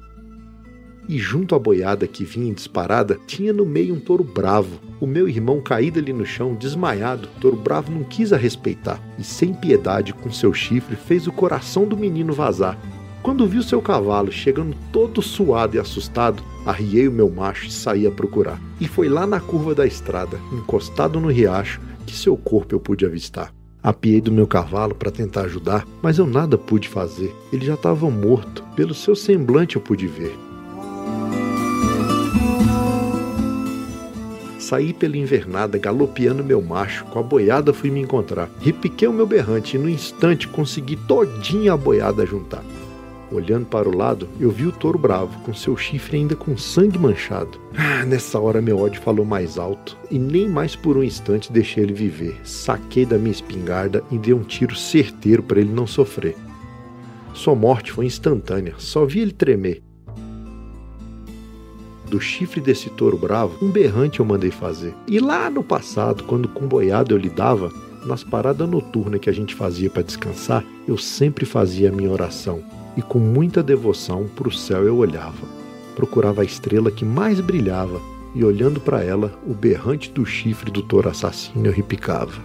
e 1.09 1.19
junto 1.19 1.55
à 1.55 1.59
boiada 1.59 2.07
que 2.07 2.25
vinha 2.25 2.51
em 2.51 2.55
disparada, 2.55 3.19
tinha 3.27 3.53
no 3.53 3.65
meio 3.65 3.95
um 3.95 4.01
touro 4.01 4.25
bravo. 4.25 4.81
O 5.01 5.07
meu 5.07 5.29
irmão 5.29 5.61
caído 5.61 5.99
ali 5.99 6.13
no 6.13 6.27
chão, 6.27 6.55
desmaiado, 6.55 7.29
o 7.29 7.41
touro 7.41 7.57
bravo 7.57 7.93
não 7.93 8.05
quis 8.05 8.33
a 8.33 8.37
respeitar 8.37 9.01
e, 9.19 9.25
sem 9.25 9.53
piedade 9.55 10.13
com 10.13 10.31
seu 10.31 10.53
chifre, 10.53 10.97
fez 10.97 11.27
o 11.27 11.33
coração 11.33 11.87
do 11.87 11.97
menino 11.97 12.33
vazar. 12.33 12.79
Quando 13.23 13.47
vi 13.47 13.59
o 13.59 13.63
seu 13.63 13.83
cavalo 13.83 14.31
chegando 14.31 14.77
todo 14.93 15.21
suado 15.21 15.77
e 15.77 15.81
assustado, 15.81 16.43
arriei 16.65 17.09
o 17.09 17.13
meu 17.13 17.29
macho 17.29 17.67
e 17.67 17.73
saí 17.73 18.07
a 18.07 18.11
procurar. 18.11 18.61
E 18.81 18.87
foi 18.87 19.09
lá 19.09 19.27
na 19.27 19.41
curva 19.41 19.75
da 19.75 19.85
estrada, 19.85 20.39
encostado 20.53 21.19
no 21.19 21.29
riacho, 21.29 21.81
que 22.07 22.15
seu 22.15 22.37
corpo 22.37 22.75
eu 22.75 22.79
pude 22.79 23.05
avistar. 23.05 23.53
Apiei 23.83 24.21
do 24.21 24.33
meu 24.33 24.47
cavalo 24.47 24.95
para 24.95 25.11
tentar 25.11 25.43
ajudar, 25.43 25.87
mas 26.03 26.19
eu 26.19 26.27
nada 26.27 26.57
pude 26.57 26.89
fazer. 26.89 27.35
Ele 27.53 27.65
já 27.65 27.75
estava 27.75 28.09
morto. 28.11 28.65
Pelo 28.75 28.95
seu 28.95 29.15
semblante 29.15 29.77
eu 29.77 29.83
pude 29.83 30.07
ver. 30.07 30.46
Saí 34.67 34.93
pela 34.93 35.17
invernada, 35.17 35.79
galopeando 35.79 36.43
meu 36.43 36.61
macho, 36.61 37.05
com 37.05 37.21
a 37.21 37.23
boiada 37.23 37.73
fui 37.73 37.89
me 37.89 38.01
encontrar. 38.01 38.51
Repiquei 38.61 39.07
o 39.07 39.13
meu 39.13 39.25
berrante 39.25 39.77
e 39.77 39.79
no 39.79 39.89
instante 39.89 40.49
consegui 40.49 40.97
todinha 40.97 41.75
a 41.75 41.77
boiada 41.77 42.27
juntar. 42.27 42.65
Olhando 43.31 43.67
para 43.67 43.89
o 43.89 43.97
lado, 43.97 44.29
eu 44.41 44.51
vi 44.51 44.67
o 44.67 44.73
touro 44.73 44.99
bravo, 44.99 45.39
com 45.45 45.55
seu 45.55 45.77
chifre 45.77 46.17
ainda 46.17 46.35
com 46.35 46.57
sangue 46.57 46.99
manchado. 46.99 47.61
Ah, 47.77 48.05
nessa 48.05 48.41
hora 48.41 48.61
meu 48.61 48.81
ódio 48.81 49.01
falou 49.01 49.25
mais 49.25 49.57
alto, 49.57 49.97
e 50.11 50.19
nem 50.19 50.49
mais 50.49 50.75
por 50.75 50.97
um 50.97 51.05
instante 51.05 51.53
deixei 51.53 51.85
ele 51.85 51.93
viver. 51.95 52.37
Saquei 52.43 53.07
da 53.07 53.19
minha 53.19 53.31
espingarda 53.31 54.03
e 54.11 54.19
dei 54.19 54.35
um 54.35 54.43
tiro 54.43 54.75
certeiro 54.75 55.45
para 55.45 55.61
ele 55.61 55.73
não 55.73 55.87
sofrer. 55.87 56.35
Sua 57.33 57.55
morte 57.55 57.93
foi 57.93 58.07
instantânea, 58.07 58.75
só 58.79 59.05
vi 59.05 59.21
ele 59.21 59.33
tremer 59.33 59.86
do 62.07 62.21
chifre 62.21 62.61
desse 62.61 62.89
touro 62.91 63.17
bravo, 63.17 63.65
um 63.65 63.71
berrante 63.71 64.21
eu 64.21 64.27
mandei 64.27 64.51
fazer. 64.51 64.95
E 65.07 65.19
lá 65.19 65.51
no 65.51 65.63
passado, 65.63 66.25
quando 66.25 66.49
com 66.49 66.67
boiado 66.67 67.15
eu 67.15 67.19
lidava, 67.19 67.71
nas 68.05 68.23
paradas 68.23 68.69
noturnas 68.69 69.21
que 69.21 69.29
a 69.29 69.33
gente 69.33 69.55
fazia 69.55 69.91
para 69.91 70.03
descansar, 70.03 70.65
eu 70.87 70.97
sempre 70.97 71.45
fazia 71.45 71.89
a 71.89 71.93
minha 71.93 72.11
oração 72.11 72.63
e 72.97 73.03
com 73.03 73.19
muita 73.19 73.63
devoção 73.63 74.27
para 74.35 74.49
o 74.49 74.53
céu 74.53 74.85
eu 74.85 74.97
olhava. 74.97 75.47
Procurava 75.95 76.43
a 76.43 76.45
estrela 76.45 76.91
que 76.91 77.05
mais 77.05 77.41
brilhava 77.41 78.01
e 78.35 78.45
olhando 78.45 78.81
para 78.81 79.03
ela, 79.03 79.33
o 79.47 79.55
berrante 79.55 80.11
do 80.11 80.25
chifre 80.25 80.71
do 80.71 80.83
touro 80.83 81.09
assassino 81.09 81.67
eu 81.67 81.73
repicava. 81.73 82.41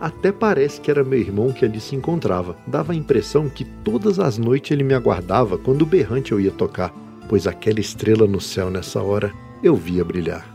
Até 0.00 0.30
parece 0.32 0.80
que 0.80 0.90
era 0.90 1.04
meu 1.04 1.18
irmão 1.18 1.52
que 1.52 1.64
ali 1.64 1.80
se 1.80 1.96
encontrava. 1.96 2.56
Dava 2.66 2.92
a 2.92 2.96
impressão 2.96 3.48
que 3.48 3.64
todas 3.64 4.18
as 4.18 4.36
noites 4.36 4.70
ele 4.70 4.84
me 4.84 4.92
aguardava 4.92 5.56
quando 5.56 5.82
o 5.82 5.86
berrante 5.86 6.32
eu 6.32 6.40
ia 6.40 6.50
tocar 6.50 6.92
pois 7.28 7.46
aquela 7.46 7.80
estrela 7.80 8.26
no 8.26 8.40
céu 8.40 8.70
nessa 8.70 9.02
hora 9.02 9.32
eu 9.62 9.74
via 9.74 10.04
brilhar. 10.04 10.53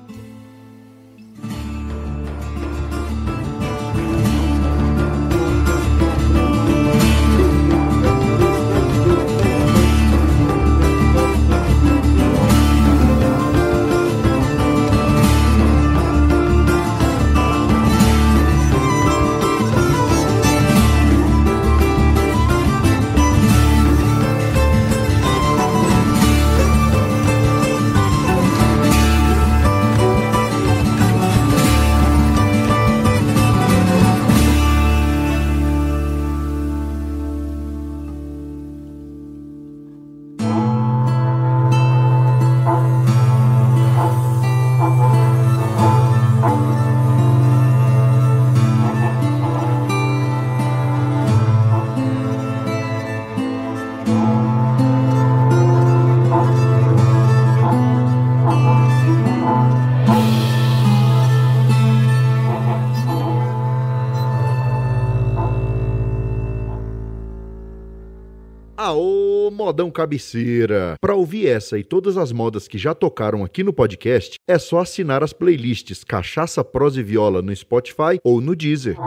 Modão 69.70 69.92
cabeceira. 69.92 70.96
Para 71.00 71.14
ouvir 71.14 71.46
essa 71.48 71.78
e 71.78 71.84
todas 71.84 72.18
as 72.18 72.32
modas 72.32 72.68
que 72.68 72.78
já 72.78 72.96
tocaram 72.96 73.44
aqui 73.44 73.64
no 73.64 73.72
podcast, 73.72 74.40
é 74.48 74.58
só 74.58 74.80
assinar 74.80 75.24
as 75.24 75.32
playlists 75.32 76.04
Cachaça, 76.04 76.64
Prosa 76.64 77.00
e 77.00 77.04
Viola 77.04 77.42
no 77.42 77.56
Spotify 77.56 78.20
ou 78.24 78.42
no 78.42 78.56
Deezer. 78.56 78.98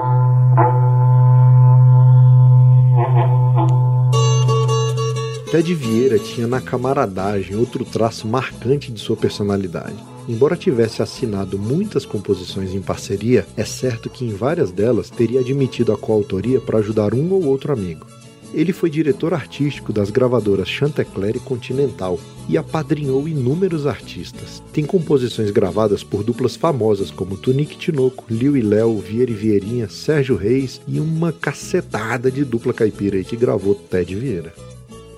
Ted 5.50 5.74
Vieira 5.74 6.18
tinha 6.18 6.46
na 6.46 6.60
camaradagem 6.60 7.56
outro 7.56 7.84
traço 7.84 8.26
marcante 8.28 8.92
de 8.92 9.00
sua 9.00 9.16
personalidade. 9.16 9.96
Embora 10.28 10.56
tivesse 10.56 11.02
assinado 11.02 11.58
muitas 11.58 12.06
composições 12.06 12.72
em 12.72 12.80
parceria, 12.80 13.44
é 13.56 13.64
certo 13.64 14.08
que 14.08 14.24
em 14.24 14.32
várias 14.32 14.70
delas 14.70 15.10
teria 15.10 15.40
admitido 15.40 15.92
a 15.92 15.98
coautoria 15.98 16.60
para 16.60 16.78
ajudar 16.78 17.12
um 17.12 17.32
ou 17.32 17.44
outro 17.46 17.72
amigo. 17.72 18.06
Ele 18.54 18.72
foi 18.72 18.90
diretor 18.90 19.32
artístico 19.32 19.92
das 19.92 20.10
gravadoras 20.10 20.68
Chantecler 20.68 21.36
e 21.36 21.40
Continental 21.40 22.18
e 22.48 22.58
apadrinhou 22.58 23.26
inúmeros 23.28 23.86
artistas. 23.86 24.62
Tem 24.72 24.84
composições 24.84 25.50
gravadas 25.50 26.02
por 26.04 26.22
duplas 26.22 26.56
famosas 26.56 27.10
como 27.10 27.36
Tunique 27.36 27.76
Tinoco, 27.76 28.24
Liu 28.28 28.56
e 28.56 28.60
Léo, 28.60 28.98
Vieira 28.98 29.30
e 29.30 29.34
Vieirinha, 29.34 29.88
Sérgio 29.88 30.36
Reis 30.36 30.80
e 30.86 31.00
uma 31.00 31.32
cacetada 31.32 32.30
de 32.30 32.44
dupla 32.44 32.74
caipira 32.74 33.16
aí 33.16 33.24
que 33.24 33.36
gravou 33.36 33.74
Ted 33.74 34.14
Vieira. 34.14 34.71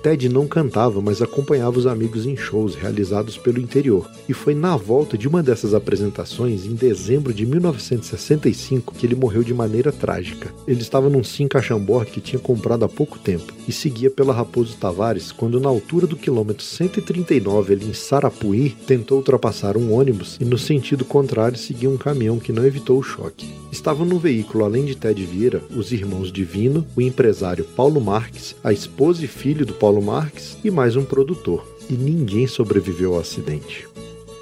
Ted 0.05 0.29
não 0.29 0.45
cantava, 0.45 1.01
mas 1.01 1.19
acompanhava 1.19 1.79
os 1.79 1.87
amigos 1.87 2.27
em 2.27 2.37
shows 2.37 2.75
realizados 2.75 3.39
pelo 3.39 3.59
interior, 3.59 4.07
e 4.29 4.33
foi 4.33 4.53
na 4.53 4.77
volta 4.77 5.17
de 5.17 5.27
uma 5.27 5.41
dessas 5.41 5.73
apresentações, 5.73 6.63
em 6.63 6.75
dezembro 6.75 7.33
de 7.33 7.43
1965, 7.43 8.93
que 8.93 9.03
ele 9.03 9.15
morreu 9.15 9.41
de 9.41 9.51
maneira 9.51 9.91
trágica. 9.91 10.53
Ele 10.67 10.81
estava 10.81 11.09
num 11.09 11.23
Sim 11.23 11.47
Caxambor 11.47 12.05
que 12.05 12.21
tinha 12.21 12.39
comprado 12.39 12.85
há 12.85 12.87
pouco 12.87 13.17
tempo 13.17 13.51
e 13.67 13.71
seguia 13.71 14.11
pela 14.11 14.31
Raposo 14.31 14.77
Tavares 14.77 15.31
quando, 15.31 15.59
na 15.59 15.69
altura 15.69 16.05
do 16.05 16.15
quilômetro 16.15 16.63
139, 16.63 17.73
ali 17.73 17.87
em 17.87 17.93
Sarapuí, 17.93 18.77
tentou 18.85 19.17
ultrapassar 19.17 19.75
um 19.75 19.91
ônibus 19.91 20.37
e, 20.39 20.45
no 20.45 20.59
sentido 20.59 21.03
contrário, 21.03 21.57
seguia 21.57 21.89
um 21.89 21.97
caminhão 21.97 22.37
que 22.37 22.53
não 22.53 22.63
evitou 22.63 22.99
o 22.99 23.03
choque. 23.03 23.51
Estavam 23.71 24.05
no 24.05 24.19
veículo, 24.19 24.63
além 24.63 24.85
de 24.85 24.95
Ted 24.95 25.25
Vieira, 25.25 25.63
os 25.75 25.91
irmãos 25.91 26.31
Divino, 26.31 26.85
o 26.95 27.01
empresário 27.01 27.65
Paulo 27.75 27.99
Marques, 27.99 28.55
a 28.63 28.71
esposa 28.71 29.25
e 29.25 29.27
filho 29.27 29.65
do 29.65 29.73
Paulo 29.73 29.94
Marques 30.01 30.57
e 30.63 30.71
mais 30.71 30.95
um 30.95 31.03
produtor. 31.03 31.65
E 31.89 31.93
ninguém 31.93 32.47
sobreviveu 32.47 33.13
ao 33.13 33.19
acidente. 33.19 33.87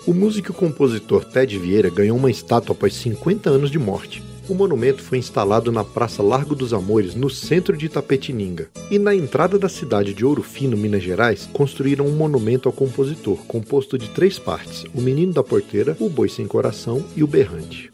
O 0.05 0.13
músico 0.13 0.51
e 0.51 0.55
compositor 0.55 1.23
Ted 1.23 1.57
Vieira 1.57 1.89
ganhou 1.89 2.17
uma 2.17 2.29
estátua 2.29 2.73
após 2.73 2.93
50 2.93 3.49
anos 3.49 3.71
de 3.71 3.79
morte. 3.79 4.21
O 4.49 4.53
monumento 4.53 5.01
foi 5.01 5.17
instalado 5.17 5.71
na 5.71 5.85
Praça 5.85 6.21
Largo 6.21 6.53
dos 6.53 6.73
Amores, 6.73 7.15
no 7.15 7.29
centro 7.29 7.77
de 7.77 7.85
Itapetininga. 7.85 8.69
E 8.91 8.99
na 8.99 9.15
entrada 9.15 9.57
da 9.57 9.69
cidade 9.69 10.13
de 10.13 10.25
Ouro 10.25 10.43
Fino, 10.43 10.75
Minas 10.75 11.01
Gerais, 11.01 11.49
construíram 11.53 12.05
um 12.05 12.11
monumento 12.11 12.67
ao 12.67 12.73
compositor, 12.73 13.37
composto 13.47 13.97
de 13.97 14.09
três 14.09 14.37
partes: 14.37 14.83
o 14.93 14.99
Menino 14.99 15.31
da 15.31 15.43
Porteira, 15.43 15.95
o 15.99 16.09
Boi 16.09 16.27
Sem 16.27 16.45
Coração 16.45 17.01
e 17.15 17.23
o 17.23 17.27
Berrante. 17.27 17.89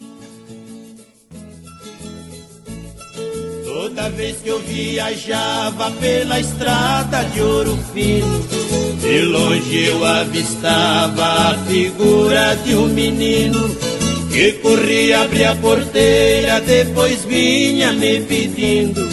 Toda 3.80 4.10
vez 4.10 4.36
que 4.44 4.50
eu 4.50 4.60
viajava 4.60 5.89
pela 6.02 6.38
estrada 6.38 7.24
de 7.34 7.39
ouro 7.39 7.80
fino, 7.94 8.46
de 9.00 9.22
longe 9.22 9.86
eu 9.86 10.04
avistava 10.04 11.24
a 11.24 11.58
figura 11.65 12.58
de 12.65 12.76
um 12.76 12.88
menino 12.88 13.74
que 14.30 14.52
corria 14.62 15.22
abrir 15.22 15.46
a 15.46 15.56
porteira, 15.56 16.60
depois 16.60 17.24
vinha 17.24 17.94
me 17.94 18.20
pedindo. 18.20 19.08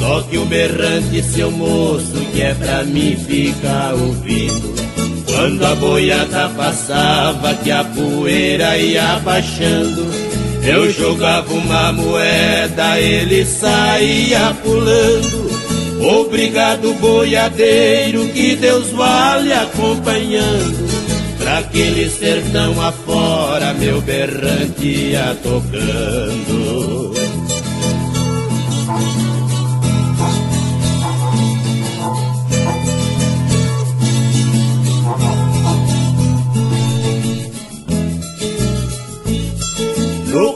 Toque 0.00 0.36
um 0.36 0.46
berrante, 0.46 1.22
seu 1.22 1.52
moço, 1.52 2.18
que 2.32 2.42
é 2.42 2.54
pra 2.54 2.82
mim 2.82 3.16
ficar 3.16 3.94
ouvindo. 3.94 4.74
Quando 5.26 5.64
a 5.64 5.76
boiada 5.76 6.48
passava, 6.56 7.54
que 7.54 7.70
a 7.70 7.84
poeira 7.84 8.76
ia 8.78 9.20
baixando. 9.20 10.27
Eu 10.62 10.90
jogava 10.90 11.52
uma 11.52 11.92
moeda, 11.92 13.00
ele 13.00 13.44
saía 13.44 14.56
pulando. 14.62 15.48
Obrigado, 16.00 16.94
boiadeiro, 16.94 18.28
que 18.28 18.54
Deus 18.54 18.90
vale 18.90 19.52
acompanhando. 19.52 20.88
Pra 21.38 21.58
aquele 21.58 22.08
sertão 22.08 22.80
afora, 22.80 23.74
meu 23.74 24.00
berrante 24.00 24.86
ia 24.86 25.36
tocando. 25.42 27.17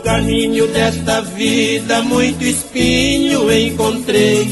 Caminho 0.03 0.67
desta 0.69 1.21
vida 1.21 2.03
muito 2.03 2.45
espinho 2.45 3.51
encontrei, 3.53 4.47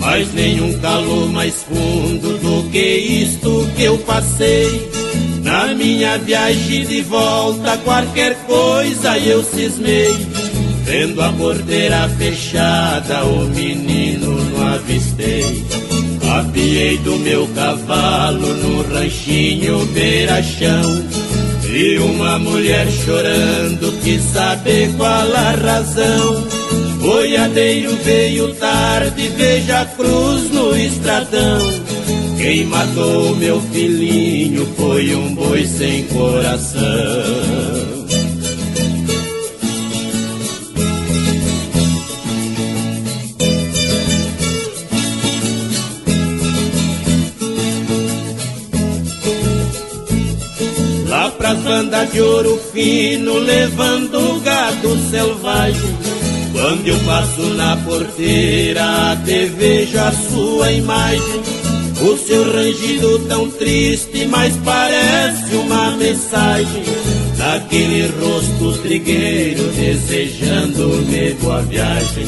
mas 0.00 0.32
nenhum 0.34 0.78
calor 0.80 1.28
mais 1.30 1.62
fundo 1.62 2.38
do 2.38 2.70
que 2.70 2.78
isto 2.78 3.68
que 3.76 3.84
eu 3.84 3.98
passei. 3.98 4.90
Na 5.42 5.74
minha 5.74 6.18
viagem 6.18 6.84
de 6.84 7.02
volta, 7.02 7.76
qualquer 7.78 8.34
coisa 8.46 9.16
eu 9.18 9.42
cismei. 9.44 10.14
Vendo 10.84 11.22
a 11.22 11.32
porteira 11.32 12.08
fechada, 12.18 13.24
o 13.24 13.46
menino 13.48 14.42
não 14.50 14.66
avistei. 14.66 15.64
Apiei 16.38 16.98
do 16.98 17.16
meu 17.16 17.46
cavalo 17.54 18.46
no 18.54 18.82
ranchinho 18.82 19.86
beira-chão. 19.86 21.27
E 21.70 21.98
uma 21.98 22.38
mulher 22.38 22.90
chorando, 22.90 23.92
quis 24.02 24.22
saber 24.22 24.90
qual 24.96 25.32
a 25.34 25.50
razão. 25.50 26.46
Boiadeiro 26.98 27.94
veio 28.02 28.54
tarde, 28.54 29.28
veja 29.36 29.82
a 29.82 29.84
cruz 29.84 30.50
no 30.50 30.74
estradão. 30.76 31.60
Quem 32.38 32.64
matou 32.64 33.36
meu 33.36 33.60
filhinho 33.60 34.66
foi 34.76 35.14
um 35.14 35.34
boi 35.34 35.66
sem 35.66 36.04
coração. 36.04 37.77
Pras 51.48 51.58
bandas 51.60 52.12
de 52.12 52.20
ouro 52.20 52.60
fino, 52.72 53.38
levando 53.38 54.40
gado 54.42 54.98
selvagem. 55.10 55.96
Quando 56.52 56.86
eu 56.86 56.98
passo 57.00 57.42
na 57.54 57.76
porteira, 57.76 59.12
até 59.12 59.46
vejo 59.46 59.98
a 59.98 60.12
sua 60.12 60.72
imagem. 60.72 61.42
O 62.00 62.16
seu 62.16 62.52
rangido 62.52 63.18
tão 63.20 63.50
triste, 63.50 64.26
mas 64.26 64.54
parece 64.64 65.54
uma 65.54 65.90
mensagem 65.92 66.84
daquele 67.36 68.06
rosto 68.20 68.82
trigueiro 68.82 69.64
desejando-me 69.72 71.34
boa 71.40 71.62
viagem. 71.62 72.26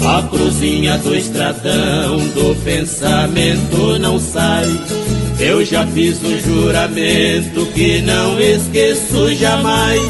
A 0.00 0.22
cruzinha 0.22 0.98
do 0.98 1.14
estradão 1.14 2.18
do 2.28 2.56
pensamento 2.64 3.98
não 4.00 4.18
sai. 4.18 5.01
Eu 5.44 5.64
já 5.64 5.84
fiz 5.88 6.22
um 6.22 6.38
juramento 6.38 7.66
que 7.74 8.00
não 8.02 8.40
esqueço 8.40 9.34
jamais. 9.34 10.00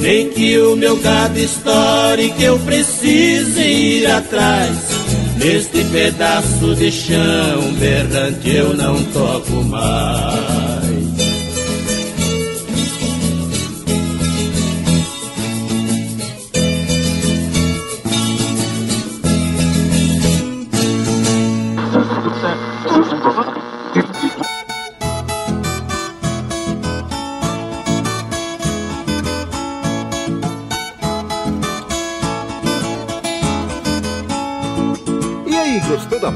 Nem 0.00 0.28
que 0.28 0.58
o 0.58 0.74
meu 0.74 0.96
gado 0.96 1.38
estoure, 1.38 2.32
que 2.32 2.42
eu 2.42 2.58
precise 2.58 3.62
ir 3.62 4.06
atrás. 4.06 4.76
Neste 5.36 5.84
pedaço 5.84 6.74
de 6.74 6.90
chão 6.90 7.72
berrante 7.78 8.56
eu 8.56 8.76
não 8.76 9.00
toco 9.04 9.62
mais. 9.62 10.45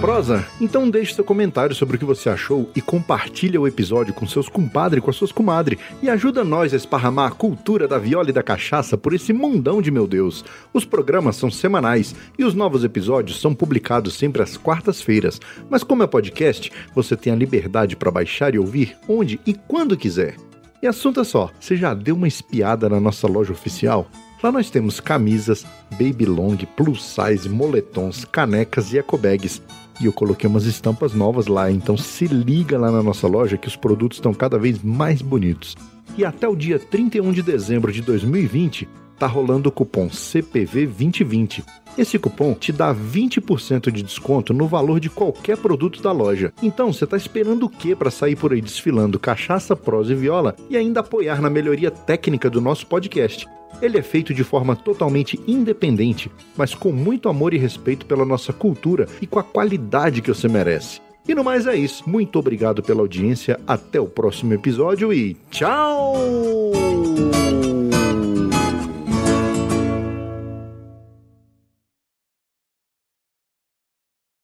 Prosa? 0.01 0.47
Então 0.59 0.89
deixe 0.89 1.15
seu 1.15 1.23
comentário 1.23 1.75
sobre 1.75 1.97
o 1.97 1.99
que 1.99 2.05
você 2.07 2.31
achou 2.31 2.71
e 2.75 2.81
compartilha 2.81 3.61
o 3.61 3.69
episódio 3.69 4.15
com 4.15 4.27
seus 4.27 4.49
compadres 4.49 4.99
e 4.99 5.05
com 5.05 5.11
as 5.11 5.17
suas 5.17 5.31
comadres 5.31 5.79
e 6.03 6.09
ajuda 6.09 6.43
nós 6.43 6.73
a 6.73 6.77
esparramar 6.77 7.31
a 7.31 7.35
cultura 7.35 7.87
da 7.87 7.99
viola 7.99 8.31
e 8.31 8.33
da 8.33 8.43
cachaça 8.43 8.97
por 8.97 9.13
esse 9.13 9.33
mundão 9.33 9.83
de 9.83 9.91
meu 9.91 10.07
Deus. 10.07 10.43
Os 10.73 10.87
programas 10.87 11.37
são 11.37 11.51
semanais 11.51 12.15
e 12.39 12.45
os 12.45 12.55
novos 12.55 12.83
episódios 12.83 13.41
são 13.41 13.55
publicados 13.55 14.15
sempre 14.15 14.43
às 14.43 14.57
quartas-feiras, 14.57 15.39
mas 15.69 15.85
como 15.85 16.03
é 16.03 16.07
podcast, 16.07 16.73
você 16.95 17.15
tem 17.15 17.33
a 17.33 17.37
liberdade 17.37 17.95
para 17.95 18.11
baixar 18.11 18.55
e 18.55 18.59
ouvir 18.59 18.97
onde 19.07 19.39
e 19.47 19.53
quando 19.53 19.99
quiser. 19.99 20.37
E 20.83 20.87
assunto 20.87 21.21
é 21.21 21.25
só, 21.25 21.51
você 21.61 21.77
já 21.77 21.93
deu 21.93 22.17
uma 22.17 22.29
espiada 22.29 22.89
na 22.89 22.99
nossa 22.99 23.27
loja 23.27 23.53
oficial? 23.53 24.09
Lá 24.43 24.51
nós 24.51 24.71
temos 24.71 24.99
camisas, 24.99 25.67
baby 25.91 26.25
long, 26.25 26.57
plus 26.75 27.05
size, 27.05 27.47
moletons, 27.47 28.25
canecas 28.25 28.91
e 28.95 28.99
ecobags. 28.99 29.61
E 30.01 30.07
eu 30.07 30.13
coloquei 30.13 30.49
umas 30.49 30.65
estampas 30.65 31.13
novas 31.13 31.47
lá, 31.47 31.71
então 31.71 31.97
se 31.97 32.27
liga 32.27 32.79
lá 32.79 32.91
na 32.91 33.03
nossa 33.03 33.27
loja 33.27 33.59
que 33.59 33.69
os 33.69 33.77
produtos 33.77 34.17
estão 34.17 34.33
cada 34.33 34.59
vez 34.59 34.83
mais 34.83 35.21
bonitos. 35.21 35.77
E 36.17 36.25
até 36.25 36.49
o 36.49 36.57
dia 36.57 36.79
31 36.79 37.33
de 37.33 37.43
dezembro 37.43 37.93
de 37.93 38.01
2020, 38.01 38.89
tá 39.20 39.26
rolando 39.26 39.68
o 39.68 39.72
cupom 39.72 40.09
CPV 40.09 40.87
2020. 40.87 41.62
Esse 41.98 42.18
cupom 42.18 42.54
te 42.54 42.72
dá 42.72 42.94
20% 42.94 43.90
de 43.92 44.02
desconto 44.02 44.54
no 44.54 44.66
valor 44.66 44.98
de 44.98 45.11
qualquer 45.11 45.59
produto 45.59 46.00
da 46.00 46.11
loja. 46.11 46.54
Então, 46.62 46.90
você 46.90 47.06
tá 47.06 47.18
esperando 47.18 47.64
o 47.64 47.68
que 47.68 47.94
para 47.94 48.11
sair 48.11 48.35
por 48.35 48.54
aí 48.54 48.62
desfilando 48.62 49.18
cachaça, 49.18 49.76
prosa 49.76 50.12
e 50.12 50.16
viola 50.16 50.56
e 50.70 50.76
ainda 50.76 51.00
apoiar 51.00 51.42
na 51.42 51.50
melhoria 51.50 51.90
técnica 51.90 52.48
do 52.48 52.62
nosso 52.62 52.87
podcast? 52.87 53.46
Ele 53.83 53.98
é 53.98 54.02
feito 54.02 54.33
de 54.33 54.42
forma 54.42 54.74
totalmente 54.74 55.38
independente, 55.46 56.30
mas 56.56 56.74
com 56.74 56.90
muito 56.90 57.28
amor 57.28 57.52
e 57.52 57.59
respeito 57.59 58.06
pela 58.06 58.24
nossa 58.24 58.54
cultura 58.54 59.06
e 59.20 59.26
com 59.26 59.38
a 59.38 59.44
qualidade 59.44 60.22
que 60.22 60.33
você 60.33 60.48
merece. 60.48 61.02
E 61.28 61.35
no 61.35 61.44
mais 61.44 61.66
é 61.66 61.76
isso. 61.76 62.09
Muito 62.09 62.38
obrigado 62.38 62.83
pela 62.83 63.02
audiência. 63.02 63.61
Até 63.66 64.00
o 64.00 64.06
próximo 64.06 64.54
episódio 64.54 65.12
e 65.12 65.37
tchau! 65.50 66.22